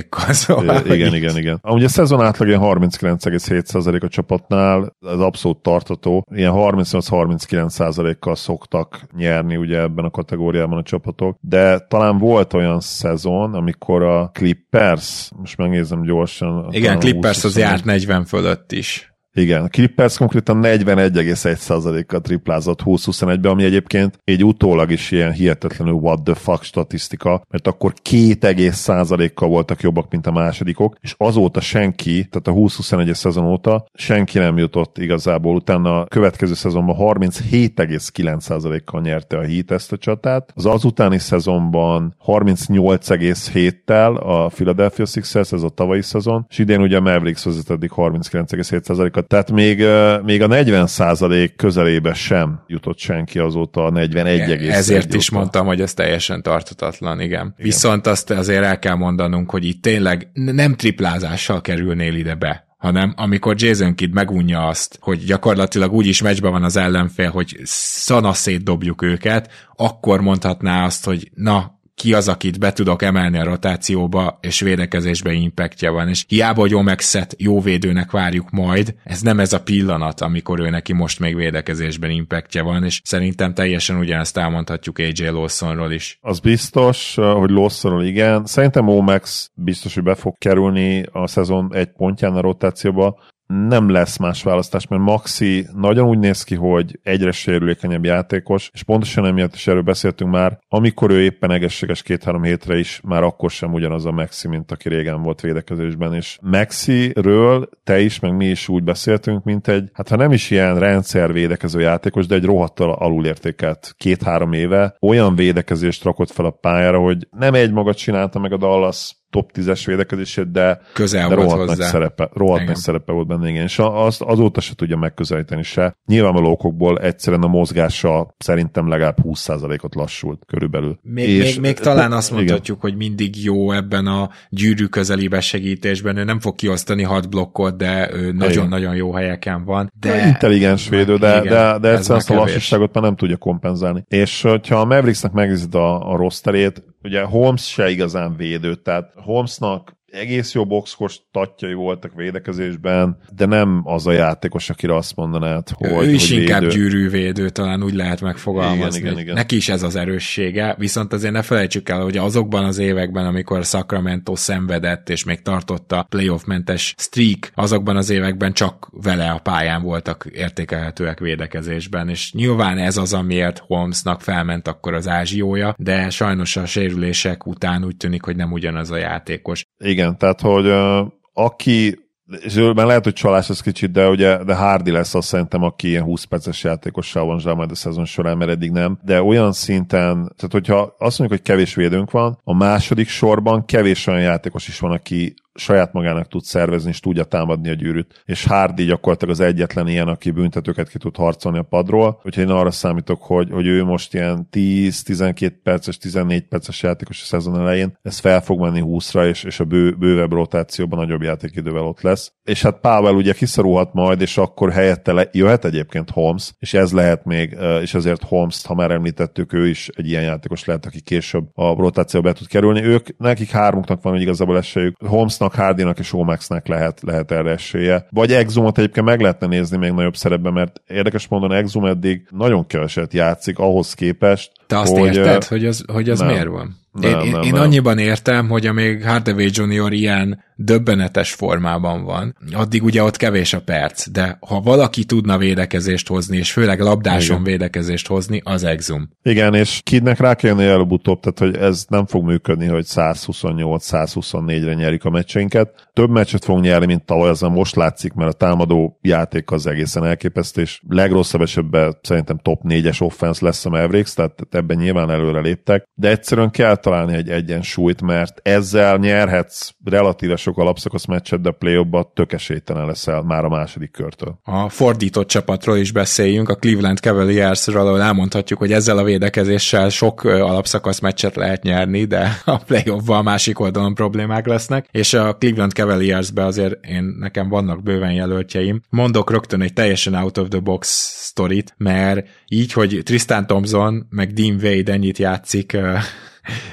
[0.09, 0.81] kal szóval.
[0.85, 1.59] I- igen, igen, igen.
[1.61, 6.25] Amúgy a szezon átlag ilyen 39,7% a csapatnál, ez abszolút tartató.
[6.35, 13.53] Ilyen 38-39%-kal szoktak nyerni ugye ebben a kategóriában a csapatok, de talán volt olyan szezon,
[13.53, 16.67] amikor a Clippers, most megnézem gyorsan.
[16.71, 19.14] Igen, Clippers az 20-21 járt 40 fölött is.
[19.37, 26.23] Igen, a Clippers konkrétan 41,1%-kal triplázott 20-21-ben, ami egyébként egy utólag is ilyen hihetetlenül what
[26.23, 32.47] the fuck statisztika, mert akkor 2,1%-kal voltak jobbak, mint a másodikok, és azóta senki, tehát
[32.47, 35.55] a 20-21-es szezon óta senki nem jutott igazából.
[35.55, 44.19] Utána a következő szezonban 37,9%-kal nyerte a Heat ezt a csatát, az azutáni szezonban 38,7-tel
[44.19, 49.24] a Philadelphia Sixers, ez a tavalyi szezon, és idén ugye a Mavericks vezet eddig 39,7%-kal,
[49.27, 49.77] tehát még,
[50.23, 55.39] még a 40% közelébe sem jutott senki azóta a 41,1 Ezért is óta.
[55.39, 57.29] mondtam, hogy ez teljesen tartatatlan, igen.
[57.29, 57.53] igen.
[57.57, 63.13] Viszont azt azért el kell mondanunk, hogy itt tényleg nem triplázással kerülnél ide be hanem
[63.17, 68.63] amikor Jason Kidd megunja azt, hogy gyakorlatilag úgy is meccsben van az ellenfél, hogy szanaszét
[68.63, 74.39] dobjuk őket, akkor mondhatná azt, hogy na, ki az, akit be tudok emelni a rotációba,
[74.41, 79.53] és védekezésbe impactja van, és hiába, hogy Omexet jó védőnek várjuk majd, ez nem ez
[79.53, 84.97] a pillanat, amikor ő neki most még védekezésben impactja van, és szerintem teljesen ugyanezt elmondhatjuk
[84.97, 86.17] AJ Lawsonról is.
[86.21, 88.45] Az biztos, hogy Lawsonról igen.
[88.45, 93.19] Szerintem Omax biztos, hogy be fog kerülni a szezon egy pontján a rotációba.
[93.47, 98.83] Nem lesz más választás, mert Maxi nagyon úgy néz ki, hogy egyre sérülékenyebb játékos, és
[98.83, 103.51] pontosan emiatt is erről beszéltünk már, amikor ő éppen egészséges két-három hétre is, már akkor
[103.51, 108.45] sem ugyanaz a Maxi, mint aki régen volt védekezésben, és Maxiről te is, meg mi
[108.45, 112.45] is úgy beszéltünk, mint egy, hát ha nem is ilyen rendszer védekező játékos, de egy
[112.45, 118.39] rohadtal alulértékelt két-három éve olyan védekezést rakott fel a pályára, hogy nem egy maga csinálta
[118.39, 122.71] meg a Dallas top 10-es védekezését, de, Közel de volt rohadt nagy szerepe, rohadt Igen.
[122.71, 123.63] nagy szerepe volt benne, igen.
[123.63, 125.95] És azt azóta se tudja megközelíteni se.
[126.05, 130.99] Nyilvánvaló okokból egyszerűen a mozgása szerintem legalább 20%-ot lassult körülbelül.
[131.01, 132.39] Még, És- még, még talán azt igen.
[132.43, 136.17] mondhatjuk, hogy mindig jó ebben a gyűrű közeli besegítésben.
[136.17, 139.91] Ő nem fog kiosztani hat blokkot, de ő nagyon-nagyon jó helyeken van.
[139.99, 144.03] De intelligens védő, de, igen, de, de egyszerűen azt a lassúságot már nem tudja kompenzálni.
[144.07, 149.94] És hogyha a Mavericksnek megnézed a, a rosterét, ugye Holmes se igazán védő, tehát Holmesnak
[150.15, 156.07] egész jó boxkos tatjai voltak védekezésben, de nem az a játékos, akire azt mondanád, hogy,
[156.07, 156.73] ő is hogy inkább védő.
[156.73, 158.99] gyűrűvédő, talán úgy lehet megfogalmazni.
[158.99, 159.35] Igen, igen, igen.
[159.35, 163.63] Neki is ez az erőssége, viszont azért ne felejtsük el, hogy azokban az években, amikor
[163.63, 170.27] Sacramento szenvedett, és még tartotta playoff-mentes streak, azokban az években csak vele a pályán voltak
[170.33, 176.65] értékelhetőek védekezésben, és nyilván ez az, amiért Holmesnak felment akkor az ázsiója, de sajnos a
[176.65, 179.65] sérülések után úgy tűnik, hogy nem ugyanaz a játékos.
[179.77, 182.05] Igen, tehát hogy uh, aki
[182.41, 185.87] és már lehet, hogy csalás az kicsit, de ugye de Hardy lesz azt szerintem, aki
[185.87, 188.99] ilyen 20 perces játékossal van majd a szezon során, mert eddig nem.
[189.03, 194.07] De olyan szinten, tehát hogyha azt mondjuk, hogy kevés védőnk van, a második sorban kevés
[194.07, 198.21] olyan játékos is van, aki saját magának tud szervezni, és tudja támadni a gyűrűt.
[198.25, 202.19] És Hardy gyakorlatilag az egyetlen ilyen, aki büntetőket ki tud harcolni a padról.
[202.23, 207.25] Úgyhogy én arra számítok, hogy, hogy ő most ilyen 10-12 perces, 14 perces játékos a
[207.25, 211.83] szezon elején, ez fel fog menni 20-ra, és, és a bő, bővebb rotációban nagyobb játékidővel
[211.83, 212.33] ott lesz.
[212.43, 216.91] És hát Powell ugye kiszorulhat majd, és akkor helyette le, jöhet egyébként Holmes, és ez
[216.91, 221.01] lehet még, és ezért Holmes, ha már említettük, ő is egy ilyen játékos lehet, aki
[221.01, 222.83] később a rotációba be tud kerülni.
[222.83, 224.97] Ők, nekik hármuknak van igazából esélyük.
[224.97, 228.07] Holmes Foxnak, Hardynak és Omexnek lehet, lehet erre esélye.
[228.09, 232.67] Vagy Exumot egyébként meg lehetne nézni még nagyobb szerepben, mert érdekes mondani, Exum eddig nagyon
[232.67, 234.51] keveset játszik ahhoz képest.
[234.67, 236.75] Te azt hogy, érted, hogy az, hogy az miért van?
[236.99, 237.61] Nem, én, nem, én nem.
[237.61, 243.61] annyiban értem, hogy amíg Hardaway Junior ilyen döbbenetes formában van, addig ugye ott kevés a
[243.61, 247.43] perc, de ha valaki tudna védekezést hozni, és főleg labdáson Igen.
[247.43, 249.09] védekezést hozni, az Exum.
[249.23, 254.73] Igen, és Kidnek rá kell jönni előbb-utóbb, tehát hogy ez nem fog működni, hogy 128-124-re
[254.73, 255.89] nyerik a meccseinket.
[255.93, 260.05] Több meccset fogunk nyerni, mint tavaly, az most látszik, mert a támadó játék az egészen
[260.05, 265.39] elképesztő, és legrosszabb esetben szerintem top 4-es offense lesz a Mavericks, tehát ebben nyilván előre
[265.39, 271.51] léptek, de egyszerűen kell találni egy egyensúlyt, mert ezzel nyerhetsz relatíve sok alapszakasz meccset, de
[271.51, 274.39] play tök esélytelen leszel már a második körtől.
[274.43, 280.23] A fordított csapatról is beszéljünk, a Cleveland Cavaliers-ről, ahol elmondhatjuk, hogy ezzel a védekezéssel sok
[280.23, 285.71] alapszakasz meccset lehet nyerni, de a playoffban a másik oldalon problémák lesznek, és a Cleveland
[285.71, 288.81] Cavaliers-be azért én nekem vannak bőven jelöltjeim.
[288.89, 290.87] Mondok rögtön egy teljesen out of the box
[291.25, 295.77] sztorit, mert így, hogy Tristan Thompson meg Dean Wade ennyit játszik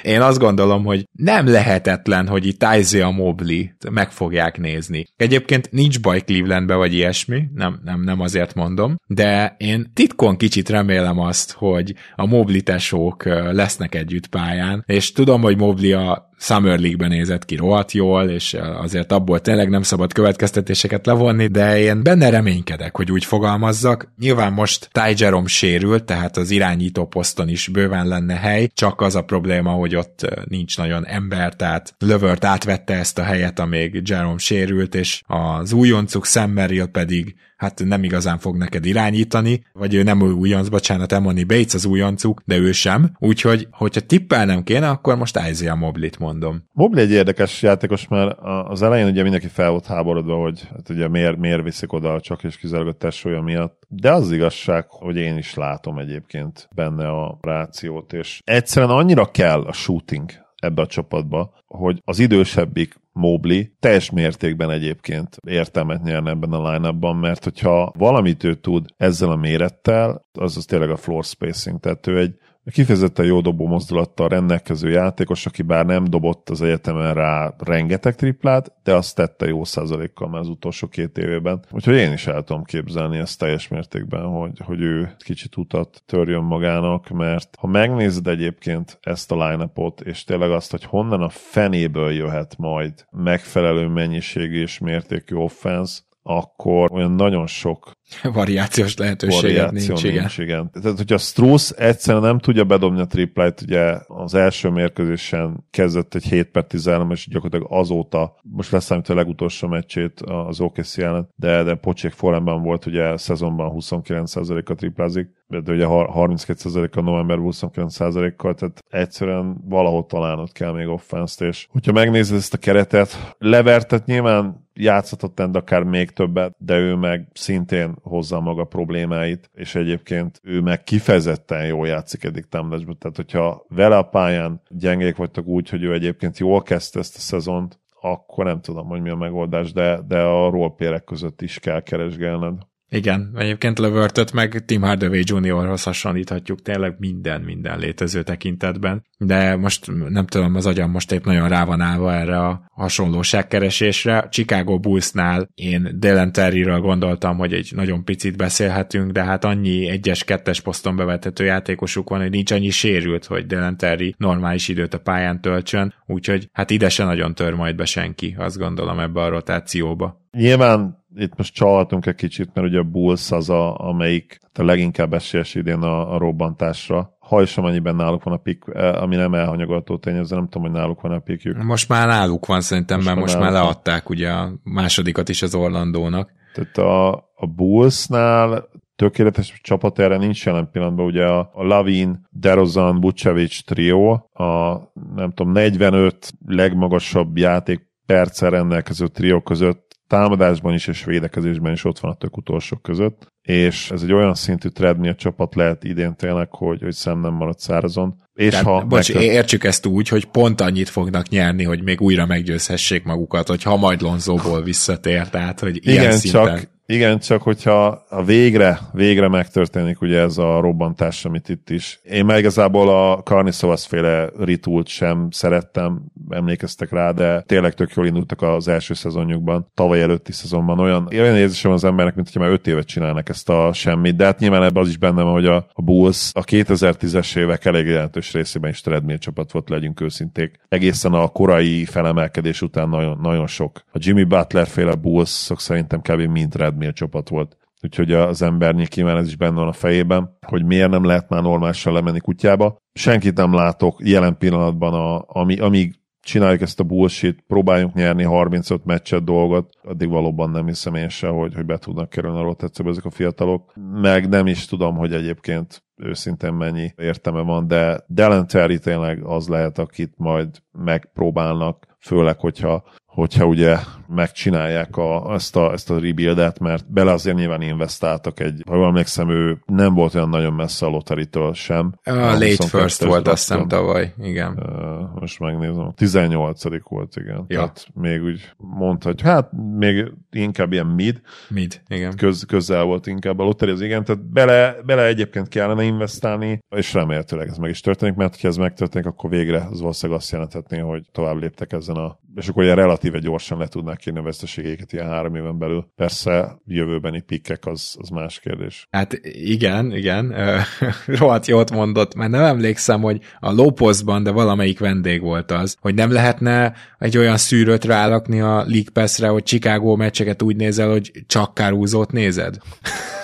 [0.03, 5.07] én azt gondolom, hogy nem lehetetlen, hogy itt Isaiah Mobley meg fogják nézni.
[5.17, 10.69] Egyébként nincs baj Clevelandbe, vagy ilyesmi, nem, nem, nem azért mondom, de én titkon kicsit
[10.69, 16.79] remélem azt, hogy a Mobley tesók lesznek együtt pályán, és tudom, hogy Mobley a Summer
[16.79, 22.03] League-ben nézett ki rohadt jól, és azért abból tényleg nem szabad következtetéseket levonni, de én
[22.03, 24.13] benne reménykedek, hogy úgy fogalmazzak.
[24.19, 29.15] Nyilván most Ty Jerome sérült, tehát az irányító poszton is bőven lenne hely, csak az
[29.15, 34.39] a probléma, hogy ott nincs nagyon ember, tehát Lövört átvette ezt a helyet, amíg Jerome
[34.39, 40.03] sérült, és az újoncuk Sam Merrill pedig hát nem igazán fog neked irányítani, vagy ő
[40.03, 43.11] nem új újonc, bocsánat, Emoni Bates az újoncuk, de ő sem.
[43.19, 46.63] Úgyhogy, hogyha tippelnem kéne, akkor most Isaiah Moblit mondom.
[46.73, 48.39] Mobley egy érdekes játékos, mert
[48.69, 52.45] az elején ugye mindenki fel volt háborodva, hogy hát ugye miért, miért viszik oda csak
[52.45, 53.83] és kizárólag a tesója miatt.
[53.89, 59.61] De az igazság, hogy én is látom egyébként benne a rációt, és egyszerűen annyira kell
[59.61, 60.31] a shooting
[60.63, 67.13] ebbe a csapatba, hogy az idősebbik Mobley teljes mértékben egyébként értelmet nyerne ebben a line
[67.13, 72.07] mert hogyha valamit ő tud ezzel a mérettel, az az tényleg a floor spacing, tehát
[72.07, 72.35] ő egy
[72.71, 78.73] kifejezetten jó dobó mozdulattal rendelkező játékos, aki bár nem dobott az egyetemen rá rengeteg triplát,
[78.83, 81.65] de azt tette jó százalékkal már az utolsó két évében.
[81.71, 86.43] Úgyhogy én is el tudom képzelni ezt teljes mértékben, hogy, hogy ő kicsit utat törjön
[86.43, 89.71] magának, mert ha megnézed egyébként ezt a line
[90.05, 96.93] és tényleg azt, hogy honnan a fenéből jöhet majd megfelelő mennyiségű és mértékű offense, akkor
[96.93, 97.93] olyan nagyon sok
[98.33, 100.71] variációs lehetőség Variáció nincs, nincs, igen.
[100.71, 106.25] Tehát, hogyha Strauss egyszerűen nem tudja bedobni a triplet, ugye az első mérkőzésen kezdett egy
[106.25, 111.63] 7 per 13, és gyakorlatilag azóta, most leszámít a legutolsó meccsét az OKC ellen, de,
[111.63, 118.85] de Pocsék forrában volt, ugye a szezonban 29%-a triplázik, de ugye 32%-a novemberben 29%-kal, tehát
[118.91, 125.41] egyszerűen valahol találnod kell még offenszt, és hogyha megnézed ezt a keretet, levertet nyilván játszhatott
[125.43, 130.83] de akár még többet, de ő meg szintén hozza maga problémáit, és egyébként ő meg
[130.83, 132.99] kifejezetten jól játszik eddig támadásban.
[132.99, 137.21] Tehát, hogyha vele a pályán gyengék vagytok úgy, hogy ő egyébként jól kezdte ezt a
[137.21, 141.83] szezont, akkor nem tudom, hogy mi a megoldás, de, de a rollpérek között is kell
[141.83, 142.55] keresgélned.
[142.95, 149.91] Igen, egyébként Lövörtöt meg Tim Hardaway Jr.-hoz hasonlíthatjuk tényleg minden, minden létező tekintetben, de most
[150.09, 154.27] nem tudom, az agyam most épp nagyon rá van állva erre a hasonlóságkeresésre.
[154.31, 160.25] Chicago Bullsnál én Dylan Terryről gondoltam, hogy egy nagyon picit beszélhetünk, de hát annyi egyes,
[160.25, 164.99] kettes poszton bevethető játékosuk van, hogy nincs annyi sérült, hogy Dylan Terry normális időt a
[164.99, 169.29] pályán töltsön, úgyhogy hát ide se nagyon tör majd be senki, azt gondolom ebbe a
[169.29, 170.21] rotációba.
[170.31, 175.13] Nyilván itt most csalhatunk egy kicsit, mert ugye a Bulls az, a, amelyik a leginkább
[175.13, 179.35] esélyes idén a, a robbantásra, ha és amennyiben náluk van a pik, eh, ami nem
[179.35, 181.63] elhanyagolható tényező, nem tudom, hogy náluk van a pikjük.
[181.63, 185.55] Most már náluk van szerintem, most mert most már leadták ugye a másodikat is az
[185.55, 186.33] Orlandónak.
[186.55, 193.01] Tehát a, a Bullsnál tökéletes csapat erre nincs jelen pillanatban, ugye a, a Lavin, Derozan,
[193.01, 194.77] Bucevic trió, a
[195.15, 201.99] nem tudom, 45 legmagasabb játék perccel rendelkező trió között támadásban is és védekezésben is ott
[201.99, 206.49] van a tök utolsók között, és ez egy olyan szintű treadmill csapat lehet idén tényleg,
[206.51, 208.15] hogy, hogy szem nem marad szárazon.
[208.33, 209.33] És Tehát, ha bocs, megtört...
[209.35, 213.77] értsük ezt úgy, hogy pont annyit fognak nyerni, hogy még újra meggyőzhessék magukat, hogy ha
[213.77, 216.47] majd Lonzóból visszatér, tehát hogy ilyen Igen, szinten...
[216.47, 222.01] csak igen, csak hogyha a végre, végre megtörténik ugye ez a robbantás, amit itt is.
[222.03, 228.07] Én meg igazából a Karniszovas féle ritult sem szerettem, emlékeztek rá, de tényleg tök jól
[228.07, 230.79] indultak az első szezonjukban, tavaly előtti szezonban.
[230.79, 234.25] Olyan, olyan érzésem az embernek, mint hogyha már öt évet csinálnak ezt a semmit, de
[234.25, 238.33] hát nyilván ebben az is benne hogy a, a Bulls a 2010-es évek elég jelentős
[238.33, 240.61] részében is treadmill csapat volt, legyünk őszinték.
[240.69, 243.85] Egészen a korai felemelkedés után nagyon, nagyon sok.
[243.93, 246.21] A Jimmy Butler féle Bulls szerintem kb.
[246.21, 247.57] mind treadmill csapat volt.
[247.83, 251.43] Úgyhogy az ember nyilván ez is benne van a fejében, hogy miért nem lehet már
[251.43, 252.77] normálisan lemenni kutyába.
[252.93, 258.85] Senkit nem látok jelen pillanatban, a, ami, amíg csináljuk ezt a bullshit, próbáljunk nyerni 35
[258.85, 262.91] meccset dolgot, addig valóban nem hiszem én se, hogy, hogy be tudnak kerülni a rotációba
[262.91, 263.73] ezek a fiatalok.
[264.01, 269.79] Meg nem is tudom, hogy egyébként őszintén mennyi értelme van, de Dellen tényleg az lehet,
[269.79, 276.93] akit majd megpróbálnak, főleg, hogyha hogyha ugye megcsinálják a, ezt, a, ezt a rebuildet, mert
[276.93, 280.89] bele azért nyilván investáltak egy, ha jól emlékszem, ő nem volt olyan nagyon messze a
[280.89, 281.95] loteritől sem.
[282.05, 284.59] A, a late first volt azt hiszem tavaly, igen.
[284.59, 285.93] Uh, most megnézem.
[285.95, 287.45] 18 volt, igen.
[287.49, 287.59] Ja.
[287.59, 291.21] Tehát még úgy mondta, hogy hát még inkább ilyen mid.
[291.49, 292.17] Mid, igen.
[292.17, 294.05] Köz, közel volt inkább a loteri, az igen.
[294.05, 298.57] Tehát bele, bele egyébként kellene investálni, és remélhetőleg ez meg is történik, mert ha ez
[298.57, 302.77] megtörténik, akkor végre az valószínűleg azt jelenthetné, hogy tovább léptek ezen a és akkor ilyen
[303.03, 305.87] relatíve gyorsan le tudnák kérni a veszteségeiket ilyen három éven belül.
[305.97, 308.87] Persze jövőbeni pikkek az, az más kérdés.
[308.91, 310.35] Hát igen, igen,
[311.19, 315.95] rohadt jót mondott, mert nem emlékszem, hogy a Lópozban, de valamelyik vendég volt az, hogy
[315.95, 321.11] nem lehetne egy olyan szűrőt rálakni a League Pass-re, hogy Chicago meccseket úgy nézel, hogy
[321.27, 322.57] csak kárúzót nézed?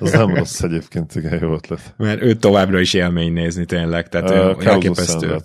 [0.00, 1.94] Az nem rossz egyébként, igen, jó ötlet.
[1.96, 5.38] Mert ő továbbra is élmény nézni tényleg, tehát uh, elképesztő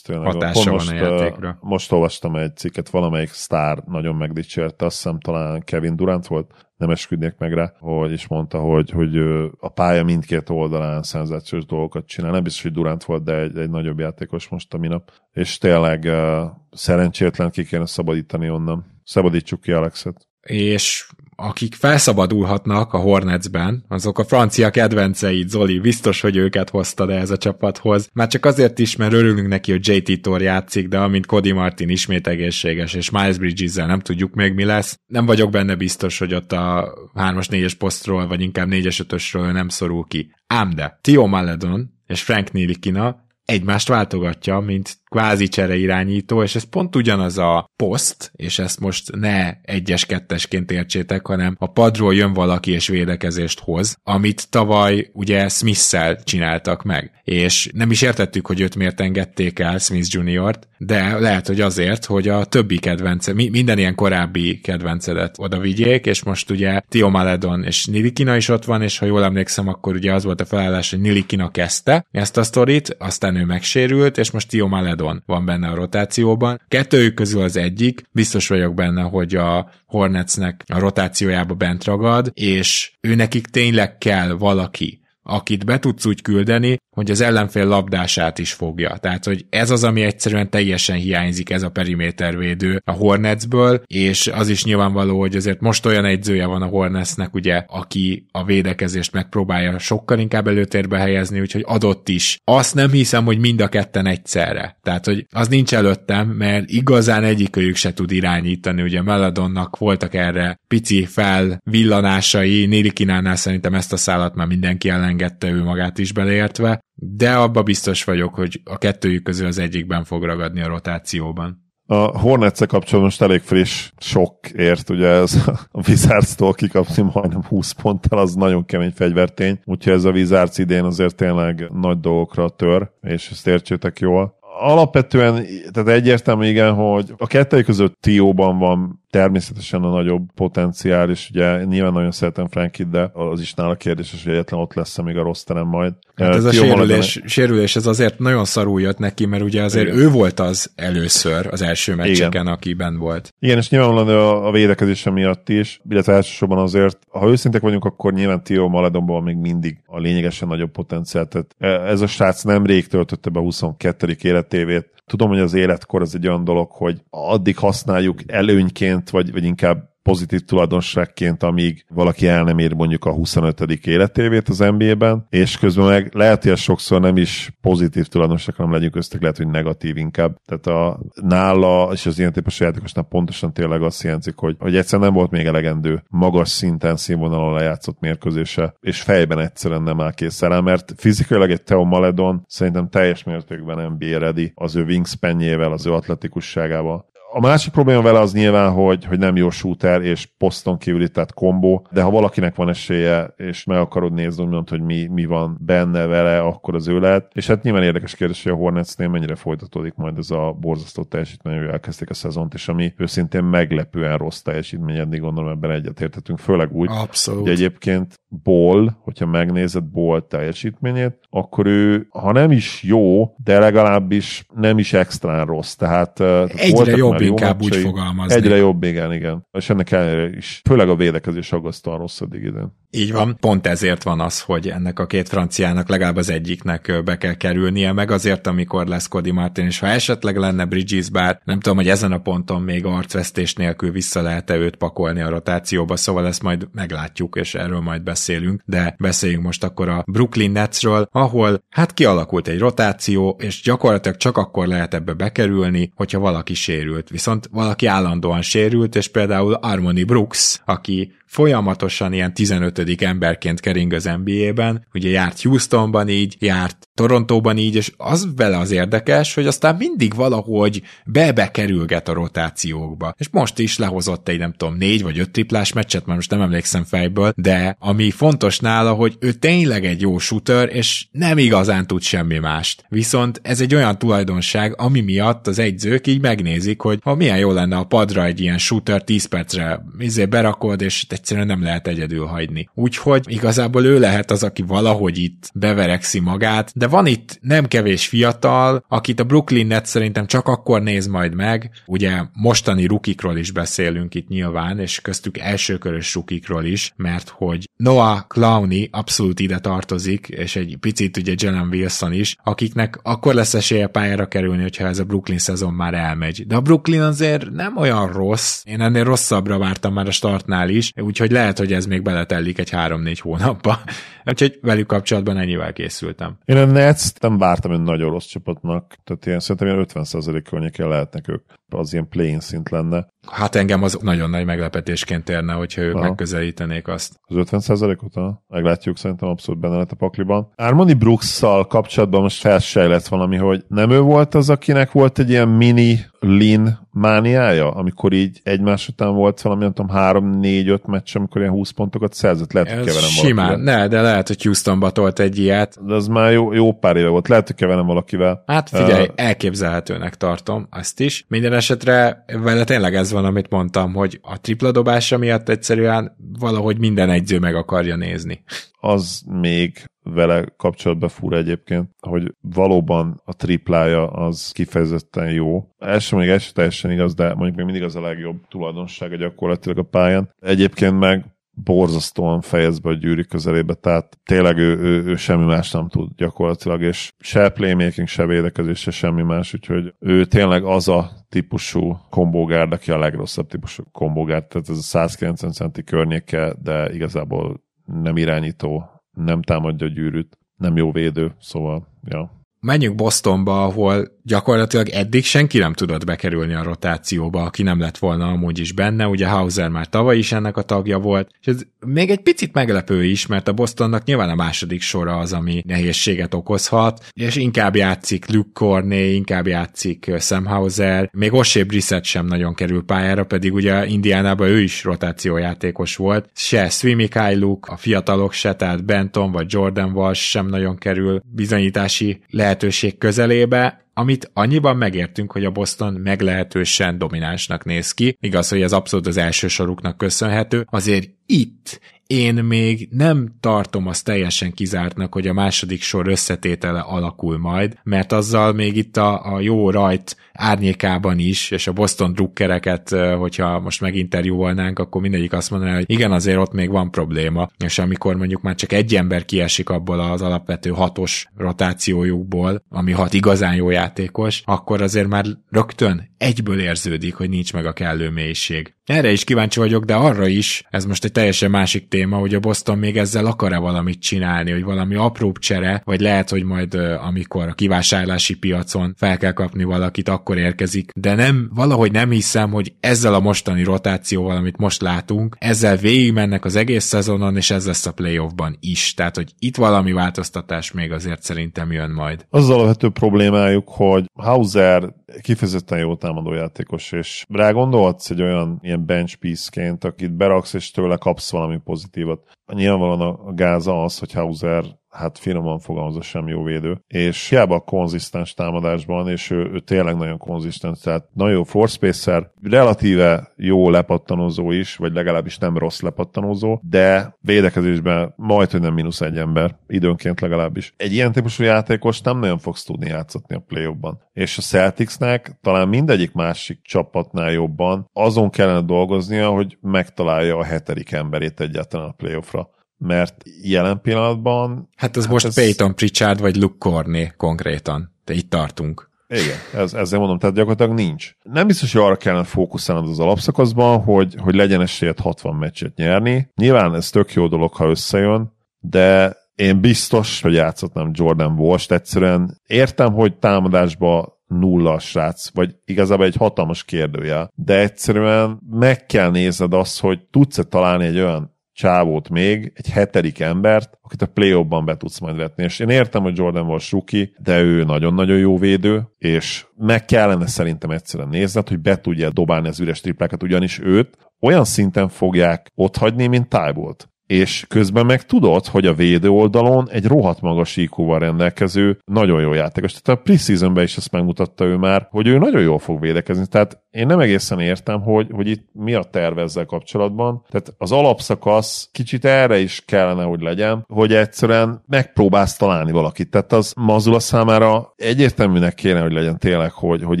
[0.06, 1.48] hatása most, van a játékra.
[1.48, 6.50] Uh, most olvastam egy cikket, valamelyik sztár nagyon megdicsérte, azt hiszem talán Kevin Durant volt,
[6.76, 9.16] nem esküdnék meg rá, hogy is mondta, hogy, hogy
[9.58, 12.30] a pálya mindkét oldalán szenzációs dolgokat csinál.
[12.30, 15.10] Nem biztos, hogy Durant volt, de egy, egy nagyobb játékos most a minap.
[15.32, 19.00] És tényleg uh, szerencsétlen ki kéne szabadítani onnan.
[19.04, 21.10] Szabadítsuk ki Alexet és
[21.40, 27.36] akik felszabadulhatnak a Hornetsben, azok a francia kedvenceid, Zoli, biztos, hogy őket hoztad ez a
[27.36, 28.08] csapathoz.
[28.12, 31.88] Már csak azért is, mert örülünk neki, hogy JT Tor játszik, de amint Cody Martin
[31.88, 34.98] ismét egészséges, és Miles bridges nem tudjuk még mi lesz.
[35.06, 39.68] Nem vagyok benne biztos, hogy ott a 3-as, 4-es posztról, vagy inkább 4-es, 5-ösről nem
[39.68, 40.30] szorul ki.
[40.46, 46.62] Ám de, Tio Maledon és Frank Nilikina egymást váltogatja, mint kvázi csere irányító, és ez
[46.62, 52.70] pont ugyanaz a poszt, és ezt most ne egyes-kettesként értsétek, hanem a padról jön valaki
[52.70, 57.10] és védekezést hoz, amit tavaly ugye Smith-szel csináltak meg.
[57.24, 62.04] És nem is értettük, hogy őt miért engedték el Smith Junior-t, de lehet, hogy azért,
[62.04, 67.64] hogy a többi kedvence, minden ilyen korábbi kedvencedet oda vigyék, és most ugye Tio Maledon
[67.64, 70.90] és Nilikina is ott van, és ha jól emlékszem, akkor ugye az volt a felállás,
[70.90, 75.44] hogy Nilikina kezdte ezt a sztorit, aztán ő megsérült, és most Tio Maledon Maledon van
[75.44, 76.60] benne a rotációban.
[76.68, 82.92] Kettőjük közül az egyik, biztos vagyok benne, hogy a Hornetsnek a rotációjába bent ragad, és
[83.00, 88.52] ő nekik tényleg kell valaki, akit be tudsz úgy küldeni, hogy az ellenfél labdását is
[88.52, 88.96] fogja.
[88.96, 94.48] Tehát, hogy ez az, ami egyszerűen teljesen hiányzik, ez a perimétervédő a Hornetsből, és az
[94.48, 99.78] is nyilvánvaló, hogy azért most olyan egyzője van a Hornetsnek, ugye, aki a védekezést megpróbálja
[99.78, 102.38] sokkal inkább előtérbe helyezni, úgyhogy adott is.
[102.44, 104.78] Azt nem hiszem, hogy mind a ketten egyszerre.
[104.82, 108.82] Tehát, hogy az nincs előttem, mert igazán egyikőjük se tud irányítani.
[108.82, 115.62] Ugye Meladonnak voltak erre pici felvillanásai, Nirikinánál szerintem ezt a szállat már mindenki elengedte ő
[115.62, 120.60] magát is beleértve, de abba biztos vagyok, hogy a kettőjük közül az egyikben fog ragadni
[120.60, 121.68] a rotációban.
[121.86, 125.34] A hornets kapcsolatban most elég friss sok ért, ugye ez
[125.70, 130.84] a Wizards-tól kikapni majdnem 20 ponttal, az nagyon kemény fegyvertény, úgyhogy ez a Wizards idén
[130.84, 137.26] azért tényleg nagy dolgokra tör, és ezt értsétek jól alapvetően, tehát egyértelmű igen, hogy a
[137.26, 143.10] kettőjük között Tióban van természetesen a nagyobb potenciál, és ugye nyilván nagyon szeretem Frankit, de
[143.12, 145.92] az is nála kérdéses, hogy egyetlen ott lesz még a rossz terem majd.
[146.14, 147.28] Hát ez a sérülés, Maladon...
[147.28, 149.98] sérülés, ez azért nagyon szarul jött neki, mert ugye azért Igen.
[149.98, 152.46] ő volt az először az első meccseken, Igen.
[152.46, 153.34] aki bent volt.
[153.38, 158.12] Igen, és nyilvánvalóan a, a védekezése miatt is, illetve elsősorban azért, ha őszintek vagyunk, akkor
[158.12, 161.26] nyilván Tio Maladonban még mindig a lényegesen nagyobb potenciál.
[161.26, 164.16] Tehát e, ez a srác nemrég töltötte be a 22.
[164.22, 169.44] életévét, tudom, hogy az életkor az egy olyan dolog, hogy addig használjuk előnyként, vagy, vagy
[169.44, 173.60] inkább pozitív tulajdonságként, amíg valaki el nem ér mondjuk a 25.
[173.86, 178.92] életévét az NBA-ben, és közben meg lehet, hogy sokszor nem is pozitív tulajdonság, hanem legyünk
[178.92, 180.36] köztük, lehet, hogy negatív inkább.
[180.46, 185.08] Tehát a nála és az ilyen típusú játékosnál pontosan tényleg azt jelzik, hogy, hogy egyszerűen
[185.08, 190.48] nem volt még elegendő magas szinten színvonalon lejátszott mérkőzése, és fejben egyszerűen nem áll készen
[190.48, 195.86] rá, mert fizikailag egy Theo Maledon szerintem teljes mértékben NBA ready az ő wingspanjével, az
[195.86, 200.78] ő atletikusságával a másik probléma vele az nyilván, hogy, hogy nem jó shooter, és poszton
[200.78, 205.06] kívüli, tehát kombó, de ha valakinek van esélye, és meg akarod nézni, úgymond, hogy mi,
[205.06, 207.30] mi van benne vele, akkor az ő lehet.
[207.32, 211.58] És hát nyilván érdekes kérdés, hogy a Hornetsnél mennyire folytatódik majd ez a borzasztó teljesítmény,
[211.58, 216.72] hogy elkezdték a szezont, és ami őszintén meglepően rossz teljesítmény, eddig gondolom ebben egyetértetünk, főleg
[216.72, 217.40] úgy, Abszolút.
[217.40, 224.46] hogy egyébként Ball, hogyha megnézed Ball teljesítményét, akkor ő, ha nem is jó, de legalábbis
[224.54, 225.74] nem is extrán rossz.
[225.74, 228.34] Tehát, Egyre jobb jobb inkább úgy fogalmazni.
[228.34, 229.46] Egyre jobb, igen, igen.
[229.52, 230.60] És ennek ellenére is.
[230.68, 232.78] Főleg a védekezés aggasztóan rossz eddig idén.
[232.90, 237.18] Így van, pont ezért van az, hogy ennek a két franciának legalább az egyiknek be
[237.18, 241.60] kell kerülnie, meg azért, amikor lesz Cody Martin, és ha esetleg lenne Bridges, bár nem
[241.60, 246.26] tudom, hogy ezen a ponton még arcvesztés nélkül vissza lehet-e őt pakolni a rotációba, szóval
[246.26, 251.64] ezt majd meglátjuk, és erről majd beszélünk, de beszéljünk most akkor a Brooklyn Netsről, ahol
[251.70, 257.09] hát kialakult egy rotáció, és gyakorlatilag csak akkor lehet ebbe bekerülni, hogyha valaki sérült.
[257.10, 263.02] Viszont valaki állandóan sérült, és például Armoni Brooks, aki folyamatosan ilyen 15.
[263.02, 268.70] emberként kering az NBA-ben, ugye járt Houstonban így, járt Torontóban így, és az vele az
[268.70, 273.14] érdekes, hogy aztán mindig valahogy be-bekerülget a rotációkba.
[273.18, 276.40] És most is lehozott egy, nem tudom, négy vagy öt triplás meccset, már most nem
[276.40, 281.86] emlékszem fejből, de ami fontos nála, hogy ő tényleg egy jó shooter, és nem igazán
[281.86, 282.84] tud semmi mást.
[282.88, 287.52] Viszont ez egy olyan tulajdonság, ami miatt az egyzők így megnézik, hogy ha milyen jó
[287.52, 292.26] lenne a padra egy ilyen shooter 10 percre izé berakod, és egyszerűen nem lehet egyedül
[292.26, 292.68] hagyni.
[292.74, 298.06] Úgyhogy igazából ő lehet az, aki valahogy itt beverekszi magát, de van itt nem kevés
[298.06, 303.50] fiatal, akit a Brooklyn Nets szerintem csak akkor néz majd meg, ugye mostani rukikról is
[303.50, 310.28] beszélünk itt nyilván, és köztük elsőkörös rukikról is, mert hogy Noah Clowney abszolút ide tartozik,
[310.28, 314.98] és egy picit ugye Jalen Wilson is, akiknek akkor lesz esélye pályára kerülni, hogyha ez
[314.98, 316.46] a Brooklyn szezon már elmegy.
[316.46, 320.92] De a Brooklyn azért nem olyan rossz, én ennél rosszabbra vártam már a startnál is,
[320.96, 323.80] úgyhogy lehet, hogy ez még beletellik egy 3-4 hónapba.
[324.24, 326.38] Úgyhogy velük kapcsolatban ennyivel készültem.
[326.44, 330.88] Én a Nets nem vártam egy nagyon rossz csapatnak, tehát ilyen szerintem ilyen 50% környékén
[330.88, 331.42] lehetnek ők,
[331.74, 333.06] az ilyen play szint lenne.
[333.30, 336.04] Hát engem az nagyon nagy meglepetésként érne, hogyha ők Aha.
[336.04, 337.20] megközelítenék azt.
[337.22, 338.34] Az 50%-ot?
[338.48, 340.52] Meglátjuk, szerintem abszolút benne lett a pakliban.
[340.56, 345.48] Armoni Brooks-szal kapcsolatban most felsejlett valami, hogy nem ő volt az, akinek volt egy ilyen
[345.48, 351.16] mini lean mániája, amikor így egymás után volt valami, nem tudom, három, négy, öt meccs,
[351.16, 353.78] amikor ilyen 20 pontokat szerzett, lehet, hogy keverem Simán, valakivel.
[353.78, 355.86] ne, de lehet, hogy Houstonba tolt egy ilyet.
[355.86, 358.42] De az már jó, jó pár éve volt, lehet, hogy keverem valakivel.
[358.46, 361.24] Hát figyelj, uh, elképzelhetőnek tartom azt is.
[361.28, 366.78] Minden esetre vele tényleg ez van, amit mondtam, hogy a tripla dobása miatt egyszerűen valahogy
[366.78, 368.42] minden egyző meg akarja nézni.
[368.80, 375.68] Az még vele kapcsolatban fura egyébként, hogy valóban a triplája az kifejezetten jó.
[375.78, 379.16] Ez sem még ez sem teljesen igaz, de mondjuk még mindig az a legjobb tulajdonsága
[379.16, 380.34] gyakorlatilag a pályán.
[380.40, 381.24] Egyébként meg
[381.64, 386.10] borzasztóan fejez be a gyűrű közelébe, tehát tényleg ő, ő, ő semmi más nem tud
[386.16, 391.96] gyakorlatilag, és se playmaking, se védekezés, se semmi más, úgyhogy ő tényleg az a típusú
[392.10, 398.16] kombogárd, aki a legrosszabb típusú kombogárd, tehát ez a 190 centi környéke, de igazából nem
[398.16, 402.38] irányító, nem támadja a gyűrűt, nem jó védő, szóval, ja.
[402.60, 408.28] Menjünk Bostonba, ahol gyakorlatilag eddig senki nem tudott bekerülni a rotációba, aki nem lett volna
[408.28, 412.10] amúgy is benne, ugye Hauser már tavaly is ennek a tagja volt, és ez még
[412.10, 417.04] egy picit meglepő is, mert a Bostonnak nyilván a második sora az, ami nehézséget okozhat,
[417.12, 422.84] és inkább játszik Luke Corney, inkább játszik Sam Hauser, még Osé Brissett sem nagyon kerül
[422.84, 428.84] pályára, pedig ugye Indiánában ő is rotációjátékos volt, se Swimi Luke, a fiatalok se, tehát
[428.84, 435.50] Benton vagy Jordan Walsh sem nagyon kerül bizonyítási lehetőség közelébe, amit annyiban megértünk, hogy a
[435.50, 438.16] Boston meglehetősen dominánsnak néz ki.
[438.20, 441.80] Igaz, hogy ez abszolút az első soruknak köszönhető, azért itt
[442.10, 448.12] én még nem tartom azt teljesen kizártnak, hogy a második sor összetétele alakul majd, mert
[448.12, 453.80] azzal még itt a, a jó rajt árnyékában is, és a Boston drukkereket, hogyha most
[453.80, 458.42] meginterjúolnánk, akkor mindegyik azt mondaná, hogy igen, azért ott még van probléma, és amikor mondjuk
[458.42, 464.42] már csak egy ember kiesik abból az alapvető hatos rotációjukból, ami hat igazán jó játékos,
[464.44, 468.74] akkor azért már rögtön egyből érződik, hogy nincs meg a kellő mélység.
[468.84, 472.40] Erre is kíváncsi vagyok, de arra is, ez most egy teljesen másik téma, hogy a
[472.40, 477.48] Boston még ezzel akar-e valamit csinálni, hogy valami apróbb csere, vagy lehet, hogy majd amikor
[477.48, 482.72] a kivásárlási piacon fel kell kapni valakit, akkor érkezik, de nem, valahogy nem hiszem, hogy
[482.80, 487.86] ezzel a mostani rotációval, amit most látunk, ezzel végigmennek az egész szezonon, és ez lesz
[487.86, 488.94] a playoffban is.
[488.94, 492.26] Tehát, hogy itt valami változtatás még azért szerintem jön majd.
[492.30, 499.16] Az alapvető problémájuk, hogy Hauser kifejezetten jó támadójátékos, és rá gondolhatsz egy olyan ilyen bench
[499.16, 502.36] piece-ként, akit beraksz, és tőle kapsz valami pozitívat.
[502.52, 507.60] Nyilvánvalóan a gáza az, hogy Hauser hát finoman fogalmazva sem jó védő, és hiába a
[507.60, 514.50] konzisztens támadásban, és ő, ő tényleg nagyon konzisztens, tehát nagyon force spacer, relatíve jó lepattanózó
[514.50, 520.74] is, vagy legalábbis nem rossz lepattanózó, de védekezésben majd, nem mínusz egy ember, időnként legalábbis.
[520.76, 523.68] Egy ilyen típusú játékos nem nagyon fogsz tudni játszatni a play
[524.12, 530.92] És a Celticsnek talán mindegyik másik csapatnál jobban azon kellene dolgoznia, hogy megtalálja a hetedik
[530.92, 532.48] emberét egyáltalán a playoffra
[532.80, 534.68] mert jelen pillanatban...
[534.76, 535.34] Hát ez hát most ez...
[535.34, 537.94] Peyton Pritchard vagy Luke Corney konkrétan.
[538.04, 538.90] De itt tartunk.
[539.08, 541.14] Igen, ez, ezzel mondom, tehát gyakorlatilag nincs.
[541.22, 546.30] Nem biztos, hogy arra kellene fókuszálnod az alapszakaszban, hogy, hogy legyen esélyed 60 meccset nyerni.
[546.34, 552.40] Nyilván ez tök jó dolog, ha összejön, de én biztos, hogy játszottam Jordan Walsh-t, egyszerűen
[552.46, 559.54] értem, hogy támadásba nulla srác, vagy igazából egy hatalmas kérdője, de egyszerűen meg kell nézned
[559.54, 564.64] azt, hogy tudsz-e találni egy olyan csávót még, egy hetedik embert, akit a play ban
[564.64, 565.42] be tudsz majd vetni.
[565.42, 570.26] És én értem, hogy Jordan volt suki, de ő nagyon-nagyon jó védő, és meg kellene
[570.26, 575.50] szerintem egyszerűen nézned, hogy be tudja dobálni az üres triplákat, ugyanis őt olyan szinten fogják
[575.54, 580.98] otthagyni, mint Tybolt és közben meg tudod, hogy a védő oldalon egy rohadt magas IQ-val
[580.98, 582.72] rendelkező, nagyon jó játékos.
[582.72, 586.26] Tehát a preseasonben is ezt megmutatta ő már, hogy ő nagyon jól fog védekezni.
[586.26, 590.24] Tehát én nem egészen értem, hogy, hogy itt mi a terve ezzel kapcsolatban.
[590.28, 596.10] Tehát az alapszakasz kicsit erre is kellene, hogy legyen, hogy egyszerűen megpróbálsz találni valakit.
[596.10, 600.00] Tehát az Mazula számára egyértelműnek kéne, hogy legyen tényleg, hogy, hogy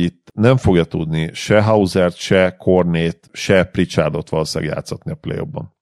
[0.00, 5.38] itt nem fogja tudni se Hausert, se Kornét, se Pritchardot valószínűleg játszatni a play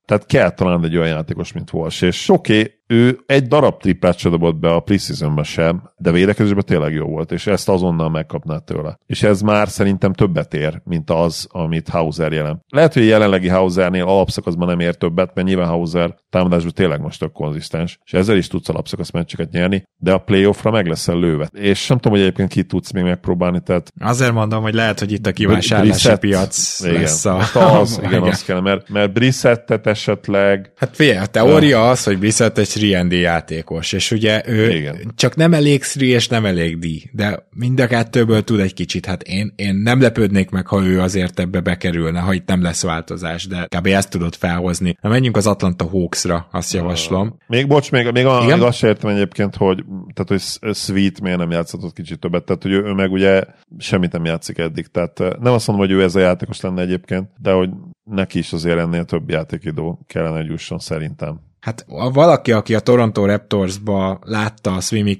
[0.08, 4.28] tehát kell talán egy olyan játékos, mint Walsh, és oké, ő egy darab triplát se
[4.28, 8.98] dobott be a preseasonben sem, de védekezésben tényleg jó volt, és ezt azonnal megkapná tőle.
[9.06, 12.64] És ez már szerintem többet ér, mint az, amit Hauser jelen.
[12.68, 17.18] Lehet, hogy a jelenlegi Hausernél alapszakaszban nem ér többet, mert nyilván Hauser támadásban tényleg most
[17.18, 21.48] tök konzisztens, és ezzel is tudsz alapszakasz meccseket nyerni, de a playoffra meg leszel lőve.
[21.52, 23.92] És nem tudom, hogy egyébként ki tudsz még megpróbálni, tehát...
[24.00, 27.00] Azért mondom, hogy lehet, hogy itt a kívánságlási piac igen.
[27.00, 27.36] lesz a...
[27.36, 30.72] Hát az, igen, igen, az kell, mert, mert Brissettet esetleg...
[30.76, 35.12] Hát figyelj, a teória az, hogy Brissett egy 3 játékos, és ugye ő Igen.
[35.14, 39.06] csak nem elég 3 és nem elég D, de mind a kettőből tud egy kicsit,
[39.06, 42.82] hát én, én nem lepődnék meg, ha ő azért ebbe bekerülne, ha itt nem lesz
[42.82, 43.86] változás, de kb.
[43.86, 44.96] ezt tudod felhozni.
[45.00, 47.26] Na menjünk az Atlanta Hawksra, azt javaslom.
[47.26, 51.38] Uh, még bocs, még, még, a, még azt értem egyébként, hogy, tehát, hogy Sweet miért
[51.38, 53.42] nem játszott kicsit többet, tehát hogy ő, ő meg ugye
[53.78, 57.28] semmit nem játszik eddig, tehát nem azt mondom, hogy ő ez a játékos lenne egyébként,
[57.40, 57.70] de hogy
[58.04, 61.40] neki is azért ennél több játékidó kellene, hogy jusson szerintem.
[61.68, 65.16] Hát valaki, aki a Toronto Raptorsba látta a Swimmy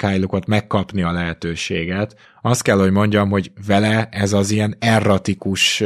[0.47, 5.83] megkapni a lehetőséget, azt kell, hogy mondjam, hogy vele ez az ilyen erratikus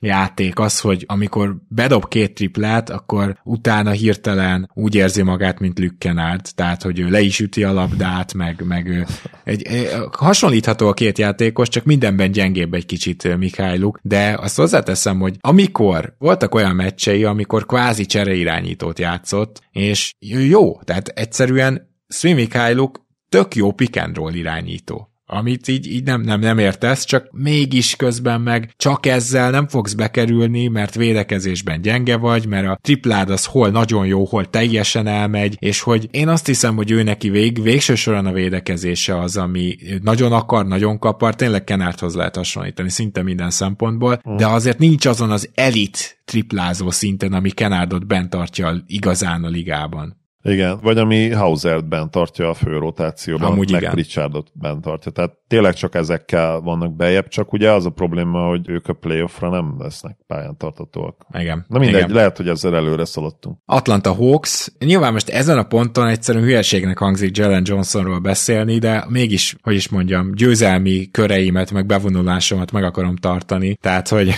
[0.00, 6.46] játék az, hogy amikor bedob két triplát, akkor utána hirtelen úgy érzi magát, mint Lükkenárd,
[6.54, 9.06] tehát, hogy ő le is üti a labdát, meg, meg
[9.44, 15.20] egy, egy, hasonlítható a két játékos, csak mindenben gyengébb egy kicsit Mikhailuk, de azt hozzáteszem,
[15.20, 20.14] hogy amikor voltak olyan meccsei, amikor kvázi csereirányítót játszott, és
[20.48, 26.20] jó, tehát egyszerűen Svi Mikhailuk tök jó pick and roll irányító amit így, így nem,
[26.20, 32.16] nem, nem értesz, csak mégis közben meg csak ezzel nem fogsz bekerülni, mert védekezésben gyenge
[32.16, 36.46] vagy, mert a triplád az hol nagyon jó, hol teljesen elmegy, és hogy én azt
[36.46, 41.34] hiszem, hogy ő neki vég, végső soron a védekezése az, ami nagyon akar, nagyon kapar,
[41.34, 44.36] tényleg Kenárthoz lehet hasonlítani szinte minden szempontból, mm.
[44.36, 50.24] de azért nincs azon az elit triplázó szinten, ami Kenárdot bent tartja igazán a ligában.
[50.46, 53.92] Igen, vagy ami Hausert bent tartja a fő rotációban, Amúgy meg igen.
[53.92, 55.12] Pritchardot bent tartja.
[55.12, 59.50] Tehát tényleg csak ezekkel vannak bejebb, csak ugye az a probléma, hogy ők a playoffra
[59.50, 61.26] nem lesznek pályán tartatóak.
[61.32, 61.64] Igen.
[61.68, 62.14] Na mindegy, Igen.
[62.14, 63.58] lehet, hogy ezzel előre szaladtunk.
[63.64, 64.72] Atlanta Hawks.
[64.78, 69.88] Nyilván most ezen a ponton egyszerűen hülyeségnek hangzik Jalen Johnsonról beszélni, de mégis, hogy is
[69.88, 73.74] mondjam, győzelmi köreimet, meg bevonulásomat meg akarom tartani.
[73.74, 74.34] Tehát, hogy